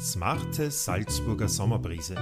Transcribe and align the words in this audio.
Smarte 0.00 0.70
Salzburger 0.70 1.48
Sommerbrise. 1.48 2.14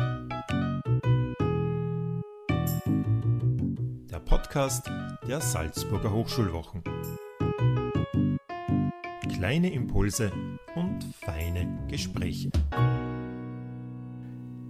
Der 4.10 4.18
Podcast 4.24 4.90
der 5.28 5.42
Salzburger 5.42 6.10
Hochschulwochen. 6.10 6.82
Kleine 9.30 9.74
Impulse 9.74 10.32
und 10.74 11.04
feine 11.20 11.86
Gespräche. 11.86 12.50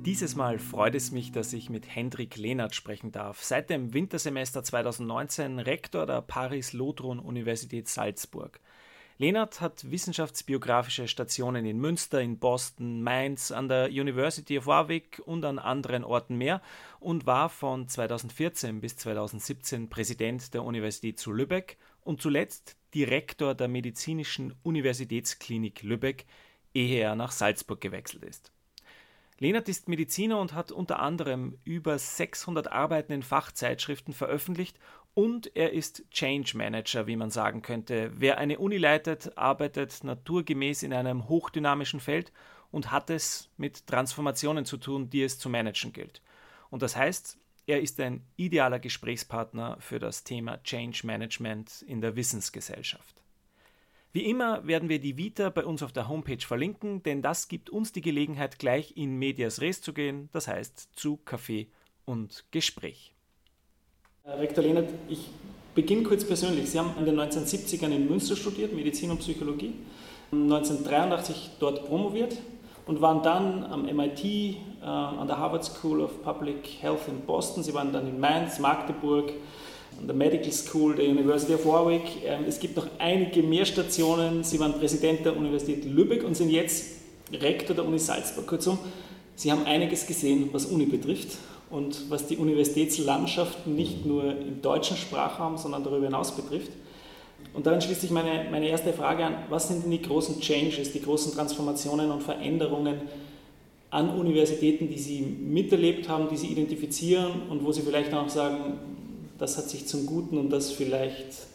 Dieses 0.05 0.35
Mal 0.35 0.59
freut 0.59 0.97
es 0.97 1.13
mich, 1.13 1.31
dass 1.31 1.53
ich 1.53 1.71
mit 1.71 1.87
Hendrik 1.95 2.37
Lehnert 2.37 2.75
sprechen 2.75 3.13
darf. 3.13 3.41
Seit 3.45 3.71
dem 3.71 3.95
Wintersemester 3.95 4.65
2019 4.65 5.61
Rektor 5.61 6.07
der 6.07 6.23
Paris-Lothron-Universität 6.23 7.89
Salzburg. 7.89 8.59
Lehnert 9.19 9.63
hat 9.63 9.91
wissenschaftsbiografische 9.91 11.09
Stationen 11.09 11.65
in 11.65 11.79
Münster, 11.79 12.21
in 12.21 12.39
Boston, 12.39 13.03
Mainz, 13.03 13.51
an 13.51 13.67
der 13.67 13.87
University 13.87 14.59
of 14.59 14.67
Warwick 14.67 15.23
und 15.25 15.43
an 15.47 15.59
anderen 15.59 16.05
Orten 16.05 16.37
mehr 16.37 16.61
und 17.01 17.25
war 17.25 17.49
von 17.49 17.89
2014 17.89 18.83
bis 18.83 18.99
2017 18.99 19.89
Präsident 19.89 20.53
der 20.53 20.65
Universität 20.65 21.19
zu 21.19 21.33
Lübeck 21.33 21.79
und 22.03 22.21
zuletzt 22.21 22.77
Direktor 22.95 23.55
der 23.55 23.69
Medizinischen 23.69 24.55
Universitätsklinik 24.63 25.83
Lübeck, 25.83 26.27
ehe 26.75 27.01
er 27.01 27.15
nach 27.15 27.33
Salzburg 27.33 27.81
gewechselt 27.81 28.23
ist. 28.23 28.53
Lehnert 29.39 29.69
ist 29.69 29.89
Mediziner 29.89 30.39
und 30.39 30.53
hat 30.53 30.73
unter 30.73 30.99
anderem 30.99 31.59
über 31.65 31.99
600 31.99 32.71
Arbeiten 32.71 33.13
in 33.13 33.23
Fachzeitschriften 33.23 34.15
veröffentlicht 34.15 34.79
und 35.17 35.57
er 35.57 35.73
ist 35.73 36.05
Change 36.11 36.59
Manager, 36.59 37.07
wie 37.07 37.17
man 37.17 37.31
sagen 37.31 37.63
könnte. 37.63 38.13
Wer 38.17 38.37
eine 38.37 38.59
Uni 38.59 38.77
leitet, 38.77 39.39
arbeitet 39.39 40.05
naturgemäß 40.05 40.83
in 40.83 40.93
einem 40.93 41.27
hochdynamischen 41.27 42.01
Feld 42.01 42.33
und 42.71 42.91
hat 42.91 43.09
es 43.09 43.49
mit 43.57 43.87
Transformationen 43.87 44.67
zu 44.67 44.77
tun, 44.77 45.09
die 45.09 45.23
es 45.23 45.39
zu 45.39 45.49
managen 45.49 45.95
gilt. 45.95 46.21
Und 46.69 46.83
das 46.83 46.97
heißt, 46.97 47.39
er 47.67 47.81
ist 47.81 47.99
ein 47.99 48.27
idealer 48.37 48.79
Gesprächspartner 48.79 49.79
für 49.81 49.99
das 49.99 50.23
Thema 50.23 50.63
Change 50.65 51.07
Management 51.07 51.81
in 51.89 52.03
der 52.03 52.15
Wissensgesellschaft. 52.15 53.17
Wie 54.13 54.27
immer 54.27 54.67
werden 54.67 54.91
wir 54.91 55.01
die 55.01 55.17
Vita 55.17 55.49
bei 55.49 55.65
uns 55.65 55.83
auf 55.83 55.93
der 55.93 56.09
Homepage 56.09 56.45
verlinken, 56.47 57.03
denn 57.03 57.23
das 57.23 57.49
gibt 57.49 57.71
uns 57.71 57.91
die 57.91 58.03
Gelegenheit, 58.03 58.59
gleich 58.59 58.99
in 58.99 59.19
Medias 59.19 59.63
Res 59.63 59.81
zu 59.81 59.95
gehen, 59.95 60.29
das 60.33 60.47
heißt 60.47 60.91
zu 60.95 61.17
Kaffee 61.17 61.69
und 62.05 62.45
Gespräch. 62.51 63.16
Rektor 64.27 64.65
Lehnert, 64.65 64.89
ich 65.09 65.21
beginne 65.77 66.03
kurz 66.03 66.25
persönlich. 66.25 66.69
Sie 66.69 66.81
haben 66.81 66.91
in 66.99 67.05
den 67.05 67.19
1970ern 67.21 67.95
in 67.95 68.09
Münster 68.09 68.35
studiert, 68.35 68.75
Medizin 68.75 69.13
und 69.13 69.19
Psychologie, 69.19 69.73
1983 70.33 71.51
dort 71.61 71.87
promoviert 71.87 72.37
und 72.87 73.01
waren 73.01 73.23
dann 73.23 73.63
am 73.63 73.85
MIT, 73.85 74.25
äh, 74.25 74.57
an 74.83 75.29
der 75.29 75.39
Harvard 75.39 75.65
School 75.65 76.01
of 76.01 76.25
Public 76.25 76.57
Health 76.81 77.07
in 77.07 77.21
Boston. 77.21 77.63
Sie 77.63 77.73
waren 77.73 77.93
dann 77.93 78.09
in 78.09 78.19
Mainz, 78.19 78.59
Magdeburg, 78.59 79.33
an 80.01 80.09
der 80.09 80.17
Medical 80.17 80.51
School 80.51 80.97
der 80.97 81.05
University 81.05 81.55
of 81.55 81.65
Warwick. 81.65 82.25
Ähm, 82.25 82.47
es 82.49 82.59
gibt 82.59 82.77
noch 82.77 82.89
einige 82.99 83.45
mehr 83.45 83.65
Stationen. 83.65 84.43
Sie 84.43 84.59
waren 84.59 84.73
Präsident 84.73 85.25
der 85.25 85.37
Universität 85.37 85.85
Lübeck 85.85 86.25
und 86.25 86.37
sind 86.37 86.51
jetzt 86.51 86.97
Rektor 87.33 87.77
der 87.77 87.87
Uni 87.87 88.01
Salzburg. 88.01 88.49
Kurzum, 88.49 88.77
Sie 89.37 89.53
haben 89.53 89.65
einiges 89.67 90.05
gesehen, 90.05 90.49
was 90.51 90.67
Uni 90.67 90.87
betrifft 90.87 91.39
und 91.71 92.11
was 92.11 92.27
die 92.27 92.37
Universitätslandschaft 92.37 93.67
nicht 93.67 94.07
nur 94.07 94.25
im 94.25 94.63
deutschen 94.63 94.97
Sprachraum, 94.97 95.59
sondern 95.59 95.83
darüber 95.83 96.07
hinaus 96.07 96.35
betrifft. 96.35 96.71
Und 97.55 97.67
daran 97.67 97.81
schließt 97.81 98.03
sich 98.03 98.11
meine, 98.11 98.49
meine 98.51 98.69
erste 98.69 98.93
Frage 98.93 99.25
an, 99.25 99.35
was 99.49 99.69
sind 99.69 99.85
denn 99.85 99.91
die 99.91 100.03
großen 100.03 100.41
Changes, 100.41 100.93
die 100.93 101.03
großen 101.03 101.33
Transformationen 101.33 102.11
und 102.11 102.23
Veränderungen 102.23 103.01
an 103.91 104.11
Universitäten, 104.11 104.89
die 104.89 104.99
Sie 104.99 105.21
miterlebt 105.21 106.09
haben, 106.09 106.29
die 106.29 106.37
Sie 106.37 106.49
identifizieren 106.49 107.43
und 107.49 107.65
wo 107.65 107.73
Sie 107.73 107.83
vielleicht 107.83 108.13
auch 108.13 108.29
sagen, 108.29 108.75
das 109.39 109.57
hat 109.57 109.69
sich 109.69 109.87
zum 109.87 110.07
Guten 110.07 110.39
und 110.39 110.51
das 110.51 110.71
vielleicht 110.71 111.47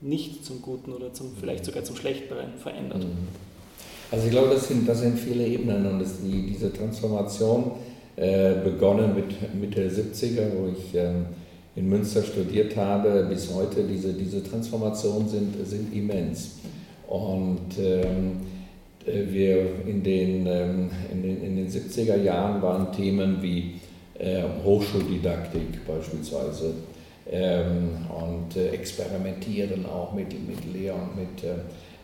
nicht 0.00 0.44
zum 0.44 0.60
Guten 0.60 0.92
oder 0.92 1.12
zum, 1.12 1.34
vielleicht 1.38 1.64
sogar 1.64 1.84
zum 1.84 1.96
Schlechteren 1.96 2.58
verändert? 2.58 3.04
Mhm. 3.04 3.28
Also 4.10 4.26
ich 4.26 4.30
glaube, 4.30 4.50
das 4.50 4.68
sind, 4.68 4.88
das 4.88 5.00
sind 5.00 5.18
viele 5.18 5.46
Ebenen 5.46 5.86
und 5.86 6.04
die, 6.22 6.46
diese 6.46 6.72
Transformation 6.72 7.72
begonnen 8.16 9.14
mit 9.14 9.54
Mitte 9.54 9.88
70er, 9.88 10.42
wo 10.56 10.68
ich 10.68 10.94
ähm, 10.94 11.26
in 11.76 11.88
Münster 11.88 12.22
studiert 12.22 12.76
habe, 12.76 13.26
bis 13.28 13.52
heute, 13.52 13.82
diese, 13.82 14.12
diese 14.12 14.42
Transformationen 14.42 15.28
sind, 15.28 15.66
sind 15.66 15.92
immens. 15.92 16.58
Und 17.08 17.78
ähm, 17.78 18.40
äh, 19.06 19.32
wir 19.32 19.86
in 19.86 20.02
den, 20.02 20.46
ähm, 20.46 20.90
in, 21.12 21.22
den, 21.22 21.42
in 21.42 21.56
den 21.56 21.68
70er 21.68 22.16
Jahren 22.22 22.62
waren 22.62 22.92
Themen 22.92 23.42
wie 23.42 23.80
äh, 24.18 24.42
Hochschuldidaktik 24.64 25.86
beispielsweise 25.86 26.74
ähm, 27.30 28.06
und 28.08 28.56
äh, 28.56 28.68
Experimentieren 28.68 29.86
auch 29.86 30.12
mit, 30.12 30.32
mit 30.46 30.72
Lehr- 30.72 30.94
und 30.94 31.16
mit, 31.16 31.44
äh, 31.44 31.56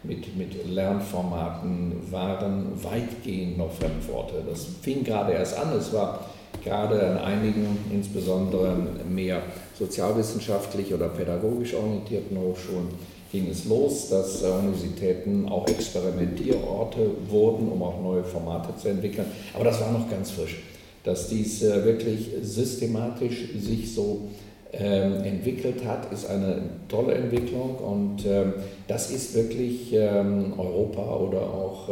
mit, 0.03 0.37
mit 0.37 0.67
Lernformaten 0.67 2.11
waren 2.11 2.67
weitgehend 2.83 3.59
noch 3.59 3.73
Fremdworte. 3.73 4.43
Das 4.49 4.67
fing 4.83 5.05
gerade 5.05 5.33
erst 5.33 5.59
an. 5.59 5.77
Es 5.77 5.93
war 5.93 6.27
gerade 6.65 7.07
an 7.07 7.19
einigen, 7.19 7.79
insbesondere 7.93 8.77
mehr 9.09 9.43
sozialwissenschaftlich 9.79 10.93
oder 10.93 11.09
pädagogisch 11.09 11.75
orientierten 11.75 12.39
Hochschulen, 12.39 12.89
ging 13.31 13.49
es 13.49 13.65
los, 13.67 14.09
dass 14.09 14.43
Universitäten 14.43 15.49
auch 15.49 15.67
Experimentierorte 15.69 17.11
wurden, 17.29 17.69
um 17.69 17.83
auch 17.83 18.01
neue 18.03 18.25
Formate 18.25 18.77
zu 18.77 18.89
entwickeln. 18.89 19.27
Aber 19.55 19.65
das 19.65 19.81
war 19.81 19.93
noch 19.93 20.11
ganz 20.11 20.33
frisch, 20.33 20.59
dass 21.05 21.29
dies 21.29 21.63
äh, 21.63 21.85
wirklich 21.85 22.31
systematisch 22.43 23.51
sich 23.57 23.95
so 23.95 24.29
ähm, 24.73 25.25
entwickelt 25.25 25.85
hat, 25.85 26.13
ist 26.13 26.29
eine 26.29 26.63
tolle 26.89 27.15
Entwicklung 27.15 27.77
und 27.77 28.25
ähm, 28.27 28.55
das 28.89 29.11
ist 29.11 29.35
wirklich 29.35 29.93
ähm, 29.93 30.55
Europa 30.59 31.17
oder 31.17 31.41
auch, 31.41 31.89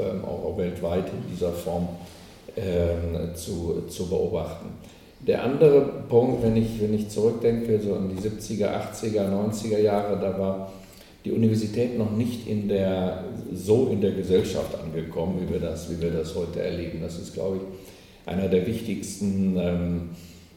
weltweit 0.57 1.05
in 1.07 1.31
dieser 1.33 1.53
Form 1.53 1.89
zu, 3.35 3.85
zu 3.89 4.09
beobachten. 4.09 4.71
Der 5.21 5.45
andere 5.45 5.81
Punkt, 6.09 6.43
wenn 6.43 6.57
ich, 6.57 6.81
wenn 6.81 6.95
ich 6.95 7.09
zurückdenke, 7.09 7.81
so 7.81 7.95
an 7.95 8.09
die 8.09 8.21
70er, 8.21 8.69
80er, 8.93 9.29
90er 9.29 9.79
Jahre, 9.79 10.19
da 10.21 10.39
war 10.39 10.73
die 11.25 11.33
Universität 11.33 11.99
noch 11.99 12.13
nicht 12.13 12.47
in 12.47 12.69
der, 12.69 13.25
so 13.53 13.89
in 13.89 14.01
der 14.01 14.13
Gesellschaft 14.13 14.79
angekommen, 14.83 15.41
wie 15.41 15.53
wir 15.53 15.61
das, 15.61 15.91
wie 15.91 16.01
wir 16.01 16.11
das 16.11 16.35
heute 16.35 16.63
erleben. 16.63 17.01
Das 17.03 17.19
ist, 17.19 17.35
glaube 17.35 17.57
ich, 17.57 18.33
einer 18.33 18.49
der 18.49 18.67
wichtigsten 18.67 19.57
ähm, 19.59 20.09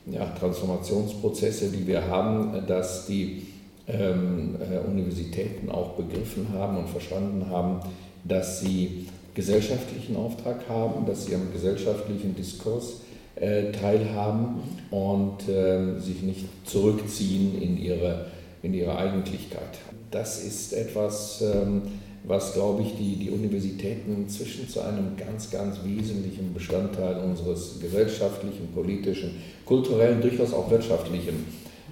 ja, 0.05 0.25
Transformationsprozesse, 0.39 1.69
die 1.69 1.85
wir 1.87 2.07
haben, 2.07 2.65
dass 2.67 3.05
die 3.07 3.47
ähm, 3.87 4.55
äh, 4.59 4.87
Universitäten 4.87 5.69
auch 5.69 5.91
begriffen 5.91 6.47
haben 6.53 6.77
und 6.77 6.89
verstanden 6.89 7.47
haben, 7.49 7.79
dass 8.23 8.61
sie 8.61 9.07
gesellschaftlichen 9.33 10.15
Auftrag 10.15 10.67
haben, 10.67 11.05
dass 11.05 11.25
sie 11.25 11.35
am 11.35 11.51
gesellschaftlichen 11.53 12.35
Diskurs 12.35 13.01
äh, 13.35 13.71
teilhaben 13.71 14.61
und 14.91 15.47
äh, 15.47 15.99
sich 15.99 16.21
nicht 16.21 16.45
zurückziehen 16.65 17.61
in 17.61 17.77
ihre, 17.77 18.27
in 18.61 18.73
ihre 18.73 18.97
Eigentlichkeit. 18.97 19.79
Das 20.11 20.43
ist 20.43 20.73
etwas, 20.73 21.41
ähm, 21.41 21.83
was, 22.23 22.53
glaube 22.53 22.83
ich, 22.83 22.95
die, 22.97 23.15
die 23.15 23.31
Universitäten 23.31 24.15
inzwischen 24.15 24.69
zu 24.69 24.81
einem 24.81 25.17
ganz, 25.17 25.49
ganz 25.49 25.83
wesentlichen 25.83 26.53
Bestandteil 26.53 27.17
unseres 27.17 27.79
gesellschaftlichen, 27.79 28.67
politischen, 28.73 29.41
kulturellen, 29.65 30.21
durchaus 30.21 30.53
auch 30.53 30.69
wirtschaftlichen 30.69 31.45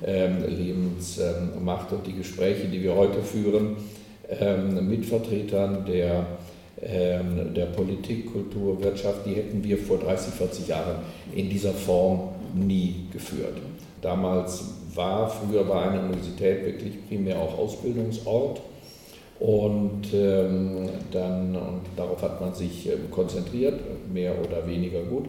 ähm, 0.06 0.44
Lebens 0.48 1.18
ähm, 1.18 1.64
macht. 1.64 1.92
Und 1.92 2.06
die 2.06 2.14
Gespräche, 2.14 2.68
die 2.68 2.84
wir 2.84 2.96
heute 2.96 3.22
führen 3.24 3.78
ähm, 4.30 4.88
mit 4.88 5.06
Vertretern 5.06 5.86
der, 5.86 6.26
ähm, 6.82 7.54
der 7.56 7.66
Politik, 7.66 8.32
Kultur, 8.32 8.82
Wirtschaft, 8.84 9.26
die 9.26 9.34
hätten 9.34 9.64
wir 9.64 9.78
vor 9.80 9.98
30, 9.98 10.34
40 10.34 10.68
Jahren 10.68 10.98
in 11.34 11.50
dieser 11.50 11.74
Form 11.74 12.30
nie 12.54 13.08
geführt. 13.12 13.58
Damals 14.02 14.64
war 14.94 15.30
früher 15.30 15.64
bei 15.64 15.82
einer 15.82 16.04
Universität 16.04 16.66
wirklich 16.66 17.08
primär 17.08 17.40
auch 17.40 17.58
Ausbildungsort 17.58 18.62
und 19.40 20.02
ähm, 20.14 20.90
dann, 21.12 21.56
und 21.56 21.82
darauf 21.96 22.22
hat 22.22 22.42
man 22.42 22.54
sich 22.54 22.88
ähm, 22.88 23.10
konzentriert, 23.10 23.80
mehr 24.12 24.36
oder 24.40 24.68
weniger 24.68 25.02
gut. 25.04 25.26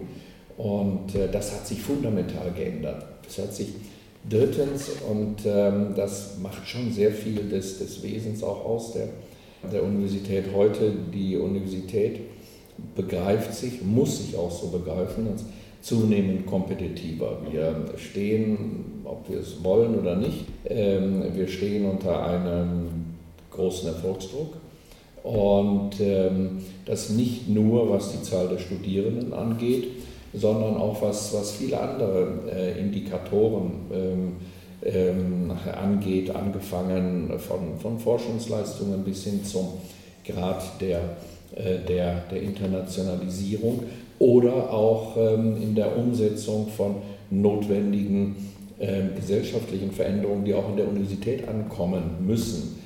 Und 0.56 1.14
äh, 1.14 1.28
das 1.30 1.52
hat 1.54 1.66
sich 1.66 1.80
fundamental 1.80 2.50
geändert. 2.56 3.04
Das 3.24 3.38
hat 3.38 3.54
sich 3.54 3.68
drittens, 4.28 4.90
und 5.08 5.36
ähm, 5.46 5.94
das 5.94 6.38
macht 6.42 6.66
schon 6.66 6.92
sehr 6.92 7.12
viel 7.12 7.48
des, 7.48 7.78
des 7.78 8.02
Wesens 8.02 8.42
auch 8.42 8.64
aus 8.64 8.92
der, 8.92 9.08
der 9.70 9.84
Universität 9.84 10.46
heute, 10.54 10.92
die 11.14 11.36
Universität 11.36 12.20
begreift 12.96 13.54
sich, 13.54 13.82
muss 13.82 14.18
sich 14.18 14.36
auch 14.36 14.50
so 14.50 14.68
begreifen, 14.68 15.28
als 15.30 15.44
zunehmend 15.82 16.46
kompetitiver. 16.46 17.38
Wir 17.50 17.74
stehen, 17.96 19.02
ob 19.04 19.28
wir 19.30 19.38
es 19.38 19.62
wollen 19.62 19.98
oder 19.98 20.16
nicht, 20.16 20.46
ähm, 20.66 21.22
wir 21.34 21.46
stehen 21.46 21.88
unter 21.88 22.26
einem 22.26 23.09
großen 23.50 23.88
Erfolgsdruck. 23.88 24.54
Und 25.22 26.00
ähm, 26.00 26.62
das 26.86 27.10
nicht 27.10 27.48
nur, 27.48 27.90
was 27.90 28.12
die 28.12 28.22
Zahl 28.22 28.48
der 28.48 28.58
Studierenden 28.58 29.32
angeht, 29.32 29.88
sondern 30.32 30.76
auch 30.76 31.02
was, 31.02 31.34
was 31.34 31.52
viele 31.52 31.80
andere 31.80 32.28
äh, 32.50 32.80
Indikatoren 32.80 33.72
ähm, 33.92 34.32
ähm, 34.82 35.52
angeht, 35.78 36.34
angefangen 36.34 37.38
von, 37.38 37.78
von 37.78 37.98
Forschungsleistungen 37.98 39.04
bis 39.04 39.24
hin 39.24 39.44
zum 39.44 39.68
Grad 40.24 40.80
der, 40.80 41.00
äh, 41.54 41.78
der, 41.86 42.22
der 42.30 42.42
Internationalisierung 42.42 43.82
oder 44.18 44.72
auch 44.72 45.16
ähm, 45.16 45.56
in 45.60 45.74
der 45.74 45.96
Umsetzung 45.96 46.68
von 46.68 46.96
notwendigen 47.30 48.36
ähm, 48.78 49.10
gesellschaftlichen 49.16 49.90
Veränderungen, 49.92 50.44
die 50.44 50.54
auch 50.54 50.68
in 50.70 50.76
der 50.76 50.88
Universität 50.88 51.46
ankommen 51.48 52.02
müssen, 52.26 52.79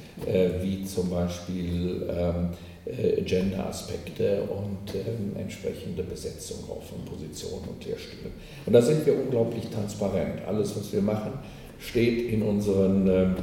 wie 0.63 0.85
zum 0.85 1.11
Beispiel 1.11 2.09
äh, 2.09 3.23
Gender-Aspekte 3.23 4.43
und 4.43 4.95
entsprechende 5.39 6.03
Besetzung 6.03 6.59
auch 6.69 6.83
von 6.83 7.05
Positionen 7.05 7.65
und 7.69 7.85
Lehrstühlen. 7.85 8.33
Und 8.67 8.73
da 8.73 8.83
sind 8.83 9.07
wir 9.07 9.15
unglaublich 9.19 9.69
transparent. 9.69 10.43
Alles, 10.47 10.77
was 10.77 10.93
wir 10.93 11.01
machen, 11.01 11.33
steht 11.79 12.31
in 12.31 12.43
unseren, 12.43 13.37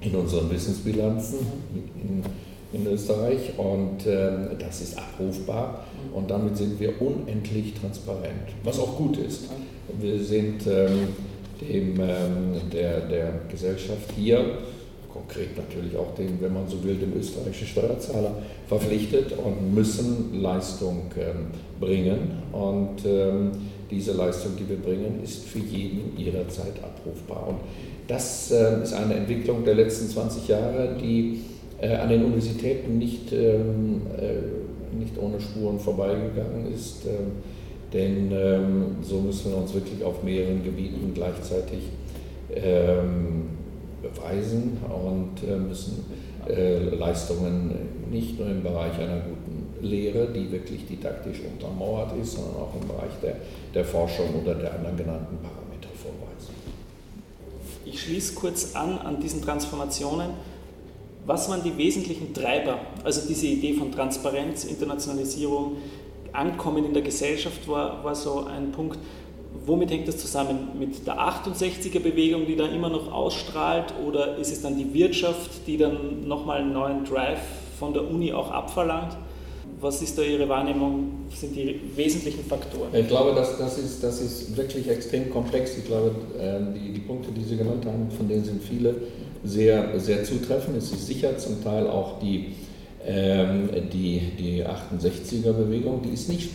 in 0.00 0.14
unseren 0.14 0.50
Wissensbilanzen. 0.50 1.38
In, 2.02 2.22
in 2.72 2.86
Österreich 2.86 3.52
und 3.56 4.06
äh, 4.06 4.56
das 4.58 4.80
ist 4.80 4.98
abrufbar 4.98 5.84
und 6.14 6.30
damit 6.30 6.56
sind 6.56 6.78
wir 6.80 7.00
unendlich 7.00 7.74
transparent, 7.74 8.48
was 8.64 8.78
auch 8.78 8.96
gut 8.96 9.18
ist. 9.18 9.50
Wir 10.00 10.18
sind 10.18 10.66
ähm, 10.66 11.08
dem, 11.60 12.00
ähm, 12.00 12.70
der, 12.72 13.00
der 13.00 13.40
Gesellschaft 13.50 14.10
hier, 14.16 14.58
konkret 15.16 15.56
natürlich 15.56 15.96
auch 15.96 16.14
dem, 16.14 16.40
wenn 16.40 16.52
man 16.52 16.68
so 16.68 16.82
will, 16.84 16.96
dem 16.96 17.16
österreichischen 17.16 17.66
Steuerzahler 17.66 18.32
verpflichtet 18.68 19.32
und 19.32 19.74
müssen 19.74 20.40
Leistung 20.40 21.10
ähm, 21.18 21.46
bringen 21.80 22.42
und 22.52 23.04
ähm, 23.06 23.52
diese 23.90 24.12
Leistung, 24.12 24.52
die 24.58 24.68
wir 24.68 24.78
bringen, 24.78 25.20
ist 25.22 25.44
für 25.44 25.60
jeden 25.60 26.16
jederzeit 26.16 26.74
abrufbar. 26.82 27.48
Und 27.48 27.58
das 28.08 28.50
äh, 28.50 28.82
ist 28.82 28.92
eine 28.92 29.14
Entwicklung 29.14 29.64
der 29.64 29.74
letzten 29.74 30.08
20 30.08 30.48
Jahre, 30.48 30.96
die 31.00 31.42
äh, 31.80 31.94
an 31.94 32.08
den 32.08 32.24
Universitäten 32.24 32.98
nicht, 32.98 33.32
ähm, 33.32 34.02
äh, 34.18 34.96
nicht 34.98 35.16
ohne 35.20 35.40
Spuren 35.40 35.78
vorbeigegangen 35.78 36.72
ist. 36.72 37.06
Ähm, 37.06 37.32
denn 37.92 38.32
ähm, 38.32 38.96
so 39.02 39.20
müssen 39.20 39.52
wir 39.52 39.58
uns 39.58 39.72
wirklich 39.72 40.02
auf 40.02 40.22
mehreren 40.24 40.64
Gebieten 40.64 41.12
gleichzeitig 41.14 41.78
beweisen 44.08 44.78
und 44.88 45.48
äh, 45.48 45.56
müssen 45.56 46.04
Leistungen 46.48 47.74
nicht 48.08 48.38
nur 48.38 48.48
im 48.48 48.62
Bereich 48.62 48.96
einer 49.00 49.18
guten 49.18 49.84
Lehre, 49.84 50.28
die 50.28 50.48
wirklich 50.52 50.86
didaktisch 50.86 51.40
untermauert 51.40 52.12
ist, 52.22 52.34
sondern 52.34 52.54
auch 52.54 52.72
im 52.80 52.86
Bereich 52.86 53.10
der, 53.20 53.34
der 53.74 53.84
Forschung 53.84 54.28
oder 54.44 54.54
der 54.54 54.74
anderen 54.74 54.96
genannten 54.96 55.38
Parameter 55.38 55.88
vorweisen. 56.00 56.54
Ich 57.84 58.00
schließe 58.00 58.36
kurz 58.36 58.76
an 58.76 58.96
an 58.98 59.18
diesen 59.18 59.42
Transformationen 59.42 60.30
was 61.26 61.48
waren 61.48 61.62
die 61.62 61.76
wesentlichen 61.76 62.32
Treiber? 62.32 62.78
Also 63.02 63.26
diese 63.28 63.46
Idee 63.48 63.74
von 63.74 63.90
Transparenz, 63.90 64.64
Internationalisierung, 64.64 65.78
Ankommen 66.32 66.84
in 66.84 66.92
der 66.92 67.02
Gesellschaft 67.02 67.66
war, 67.66 68.04
war 68.04 68.14
so 68.14 68.44
ein 68.44 68.70
Punkt. 68.70 68.98
Womit 69.64 69.90
hängt 69.90 70.08
das 70.08 70.18
zusammen? 70.18 70.68
Mit 70.78 71.06
der 71.06 71.18
68er-Bewegung, 71.18 72.46
die 72.46 72.56
da 72.56 72.66
immer 72.66 72.88
noch 72.88 73.12
ausstrahlt? 73.12 73.94
Oder 74.06 74.36
ist 74.36 74.52
es 74.52 74.62
dann 74.62 74.76
die 74.76 74.92
Wirtschaft, 74.92 75.50
die 75.66 75.76
dann 75.78 76.26
nochmal 76.26 76.60
einen 76.60 76.72
neuen 76.72 77.04
Drive 77.04 77.40
von 77.78 77.92
der 77.92 78.08
Uni 78.08 78.32
auch 78.32 78.50
abverlangt? 78.50 79.16
Was 79.80 80.00
ist 80.00 80.16
da 80.16 80.22
Ihre 80.22 80.48
Wahrnehmung, 80.48 81.26
sind 81.34 81.54
die 81.54 81.80
wesentlichen 81.94 82.44
Faktoren? 82.44 82.88
Ich 82.94 83.08
glaube, 83.08 83.34
das, 83.34 83.58
das, 83.58 83.78
ist, 83.78 84.02
das 84.02 84.20
ist 84.20 84.56
wirklich 84.56 84.88
extrem 84.88 85.30
komplex. 85.30 85.76
Ich 85.76 85.84
glaube, 85.84 86.12
ähm, 86.40 86.74
die, 86.74 86.92
die 86.92 87.00
Punkte, 87.00 87.30
die 87.30 87.42
Sie 87.42 87.56
genannt 87.56 87.84
haben, 87.84 88.10
von 88.10 88.28
denen 88.28 88.44
sind 88.44 88.62
viele 88.62 88.94
sehr, 89.44 89.98
sehr 90.00 90.24
zutreffend. 90.24 90.76
Es 90.76 90.92
ist 90.92 91.06
sicher 91.06 91.36
zum 91.36 91.62
Teil 91.62 91.86
auch 91.88 92.18
die, 92.20 92.54
ähm, 93.06 93.68
die, 93.92 94.20
die 94.38 94.64
68er-Bewegung, 94.64 96.02
die 96.02 96.10
ist 96.10 96.28
nicht 96.28 96.50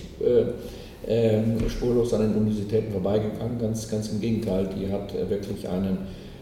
äh, 1.07 1.37
äh, 1.37 1.69
spurlos 1.69 2.13
an 2.13 2.21
den 2.21 2.35
Universitäten 2.35 2.91
vorbeigegangen, 2.91 3.59
ganz, 3.59 3.89
ganz 3.89 4.09
im 4.09 4.21
Gegenteil, 4.21 4.69
die 4.75 4.91
hat 4.91 5.13
wirklich 5.29 5.67
einen, 5.67 5.97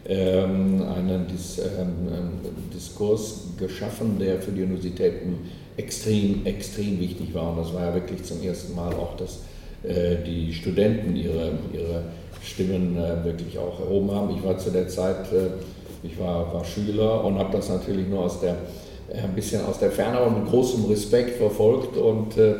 ähm, 0.07 0.83
einen 0.95 1.27
Dis, 1.27 1.59
ähm, 1.59 2.39
Diskurs 2.73 3.47
geschaffen, 3.57 4.17
der 4.19 4.41
für 4.41 4.51
die 4.51 4.63
Universitäten 4.63 5.39
extrem, 5.77 6.45
extrem 6.45 6.99
wichtig 6.99 7.33
war. 7.33 7.51
Und 7.51 7.59
das 7.59 7.73
war 7.73 7.85
ja 7.85 7.93
wirklich 7.93 8.23
zum 8.23 8.41
ersten 8.43 8.75
Mal 8.75 8.93
auch, 8.93 9.15
dass 9.17 9.39
äh, 9.83 10.17
die 10.25 10.53
Studenten 10.53 11.15
ihre, 11.15 11.51
ihre 11.73 12.03
Stimmen 12.43 12.97
äh, 12.97 13.23
wirklich 13.23 13.57
auch 13.57 13.79
erhoben 13.79 14.11
haben. 14.11 14.35
Ich 14.35 14.43
war 14.43 14.57
zu 14.57 14.71
der 14.71 14.87
Zeit 14.87 15.31
äh, 15.31 15.49
ich 16.03 16.17
war, 16.19 16.53
war 16.53 16.63
Schüler 16.63 17.23
und 17.23 17.37
habe 17.37 17.57
das 17.57 17.69
natürlich 17.69 18.07
nur 18.07 18.21
aus 18.21 18.39
der, 18.39 18.55
äh, 19.09 19.21
ein 19.21 19.35
bisschen 19.35 19.65
aus 19.65 19.79
der 19.79 19.91
Ferne, 19.91 20.19
aber 20.19 20.31
mit 20.31 20.49
großem 20.49 20.85
Respekt 20.85 21.37
verfolgt. 21.37 21.97
Und 21.97 22.37
äh, 22.37 22.55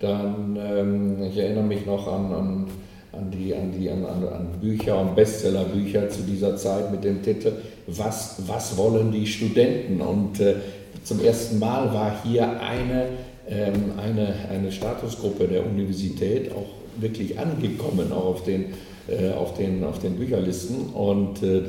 dann, 0.00 0.58
ähm, 0.58 1.22
ich 1.22 1.36
erinnere 1.36 1.64
mich 1.64 1.86
noch 1.86 2.06
an, 2.08 2.32
an, 2.32 2.66
an, 3.12 3.30
die, 3.30 3.54
an, 3.54 3.72
die, 3.78 3.90
an, 3.90 4.04
an 4.04 4.48
Bücher 4.60 5.00
und 5.00 5.14
Bestsellerbücher 5.14 6.08
zu 6.08 6.22
dieser 6.22 6.56
Zeit 6.56 6.90
mit 6.90 7.04
dem 7.04 7.22
Titel 7.22 7.52
Was, 7.86 8.42
was 8.46 8.76
wollen 8.76 9.12
die 9.12 9.26
Studenten? 9.26 10.00
Und 10.00 10.40
äh, 10.40 10.56
zum 11.04 11.22
ersten 11.22 11.58
Mal 11.58 11.92
war 11.92 12.22
hier 12.24 12.60
eine, 12.60 13.08
ähm, 13.48 13.92
eine, 14.02 14.34
eine 14.50 14.72
Statusgruppe 14.72 15.46
der 15.46 15.66
Universität 15.66 16.50
auch 16.52 17.00
wirklich 17.00 17.38
angekommen, 17.38 18.10
auch 18.12 18.26
auf 18.26 18.44
den, 18.44 18.66
äh, 19.06 19.30
auf 19.32 19.54
den, 19.54 19.84
auf 19.84 19.98
den 19.98 20.16
Bücherlisten. 20.16 20.94
Und 20.94 21.42
äh, 21.42 21.62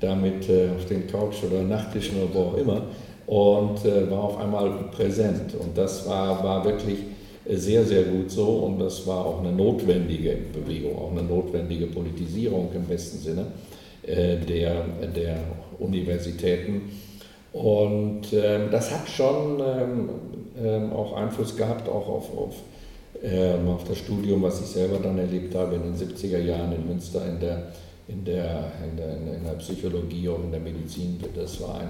damit 0.00 0.48
äh, 0.48 0.68
auf 0.76 0.86
den 0.86 1.06
Couch 1.06 1.36
oder 1.48 1.62
Nachttischen 1.62 2.16
oder 2.16 2.34
wo 2.34 2.40
auch 2.40 2.58
immer 2.58 2.82
und 3.26 3.84
äh, 3.84 4.10
war 4.10 4.24
auf 4.24 4.38
einmal 4.38 4.70
präsent. 4.94 5.54
Und 5.58 5.76
das 5.76 6.06
war, 6.08 6.42
war 6.44 6.64
wirklich 6.64 6.98
sehr, 7.50 7.84
sehr 7.84 8.04
gut 8.04 8.30
so 8.30 8.44
und 8.44 8.78
das 8.78 9.06
war 9.06 9.24
auch 9.24 9.40
eine 9.40 9.52
notwendige 9.52 10.36
Bewegung, 10.52 10.96
auch 10.98 11.10
eine 11.12 11.22
notwendige 11.22 11.86
Politisierung 11.86 12.70
im 12.74 12.84
besten 12.84 13.18
Sinne 13.18 13.46
äh, 14.02 14.36
der, 14.36 14.84
der 15.14 15.38
Universitäten. 15.78 16.82
Und 17.52 18.32
äh, 18.32 18.68
das 18.70 18.92
hat 18.92 19.08
schon 19.08 19.60
ähm, 19.60 20.08
ähm, 20.62 20.92
auch 20.92 21.14
Einfluss 21.14 21.56
gehabt, 21.56 21.88
auch 21.88 22.08
auf, 22.08 22.36
auf, 22.36 22.54
ähm, 23.22 23.68
auf 23.68 23.84
das 23.84 23.98
Studium, 23.98 24.42
was 24.42 24.60
ich 24.60 24.66
selber 24.66 24.98
dann 25.02 25.18
erlebt 25.18 25.54
habe 25.54 25.76
in 25.76 25.82
den 25.82 25.94
70er 25.94 26.38
Jahren 26.38 26.72
in 26.72 26.86
Münster 26.86 27.26
in 27.26 27.40
der 27.40 27.72
in 28.08 28.24
der, 28.24 28.72
in 28.88 28.96
der, 28.96 29.16
in 29.36 29.44
der 29.44 29.54
Psychologie 29.58 30.28
und 30.28 30.44
in 30.44 30.50
der 30.52 30.60
Medizin. 30.60 31.18
Das 31.34 31.60
war 31.60 31.80
ein 31.80 31.88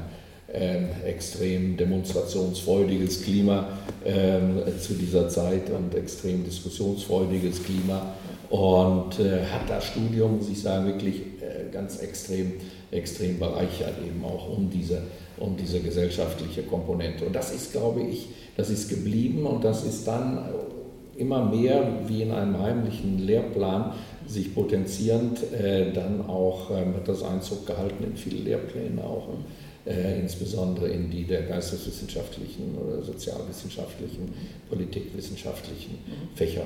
ähm, 0.53 0.89
extrem 1.05 1.77
demonstrationsfreudiges 1.77 3.23
Klima 3.23 3.69
ähm, 4.05 4.63
zu 4.81 4.95
dieser 4.95 5.29
Zeit 5.29 5.71
und 5.71 5.95
extrem 5.95 6.45
diskussionsfreudiges 6.45 7.65
Klima 7.65 8.15
und 8.51 9.19
äh, 9.19 9.45
hat 9.45 9.69
das 9.69 9.87
Studium, 9.87 10.37
muss 10.39 10.49
ich 10.49 10.63
sagen, 10.63 10.87
wirklich 10.87 11.17
äh, 11.17 11.71
ganz 11.73 11.99
extrem, 11.99 12.53
extrem 12.91 13.39
bereichert, 13.39 13.95
eben 14.07 14.25
auch 14.25 14.57
um 14.57 14.71
diese, 14.71 15.03
um 15.39 15.57
diese 15.57 15.81
gesellschaftliche 15.81 16.63
Komponente. 16.63 17.25
Und 17.27 17.35
das 17.35 17.53
ist, 17.53 17.73
glaube 17.73 18.03
ich, 18.03 18.29
das 18.57 18.71
ist 18.71 18.89
geblieben 18.89 19.47
und 19.47 19.65
das 19.65 19.85
ist 19.85 20.07
dann 20.07 20.39
immer 21.17 21.45
mehr 21.45 21.83
wie 22.07 22.23
in 22.23 22.31
einem 22.31 22.59
heimlichen 22.61 23.19
Lehrplan 23.19 23.93
sich 24.27 24.55
potenzierend 24.55 25.41
äh, 25.53 25.93
dann 25.93 26.27
auch 26.29 26.71
ähm, 26.71 26.95
hat 26.95 27.09
das 27.09 27.23
Einzug 27.23 27.67
gehalten 27.67 28.05
in 28.05 28.17
viele 28.17 28.41
Lehrpläne 28.41 29.03
auch, 29.03 29.29
äh, 29.87 30.21
insbesondere 30.21 30.89
in 30.89 31.11
die 31.11 31.25
der 31.25 31.43
geisteswissenschaftlichen 31.43 32.77
oder 32.77 33.03
sozialwissenschaftlichen, 33.03 34.33
politikwissenschaftlichen 34.69 35.99
Fächer. 36.35 36.63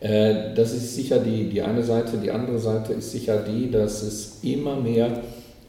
Äh, 0.00 0.54
das 0.54 0.72
ist 0.72 0.94
sicher 0.94 1.18
die, 1.20 1.48
die 1.48 1.62
eine 1.62 1.82
Seite. 1.82 2.18
Die 2.18 2.30
andere 2.30 2.58
Seite 2.58 2.92
ist 2.94 3.12
sicher 3.12 3.42
die, 3.42 3.70
dass 3.70 4.02
es 4.02 4.38
immer 4.42 4.76
mehr 4.76 5.22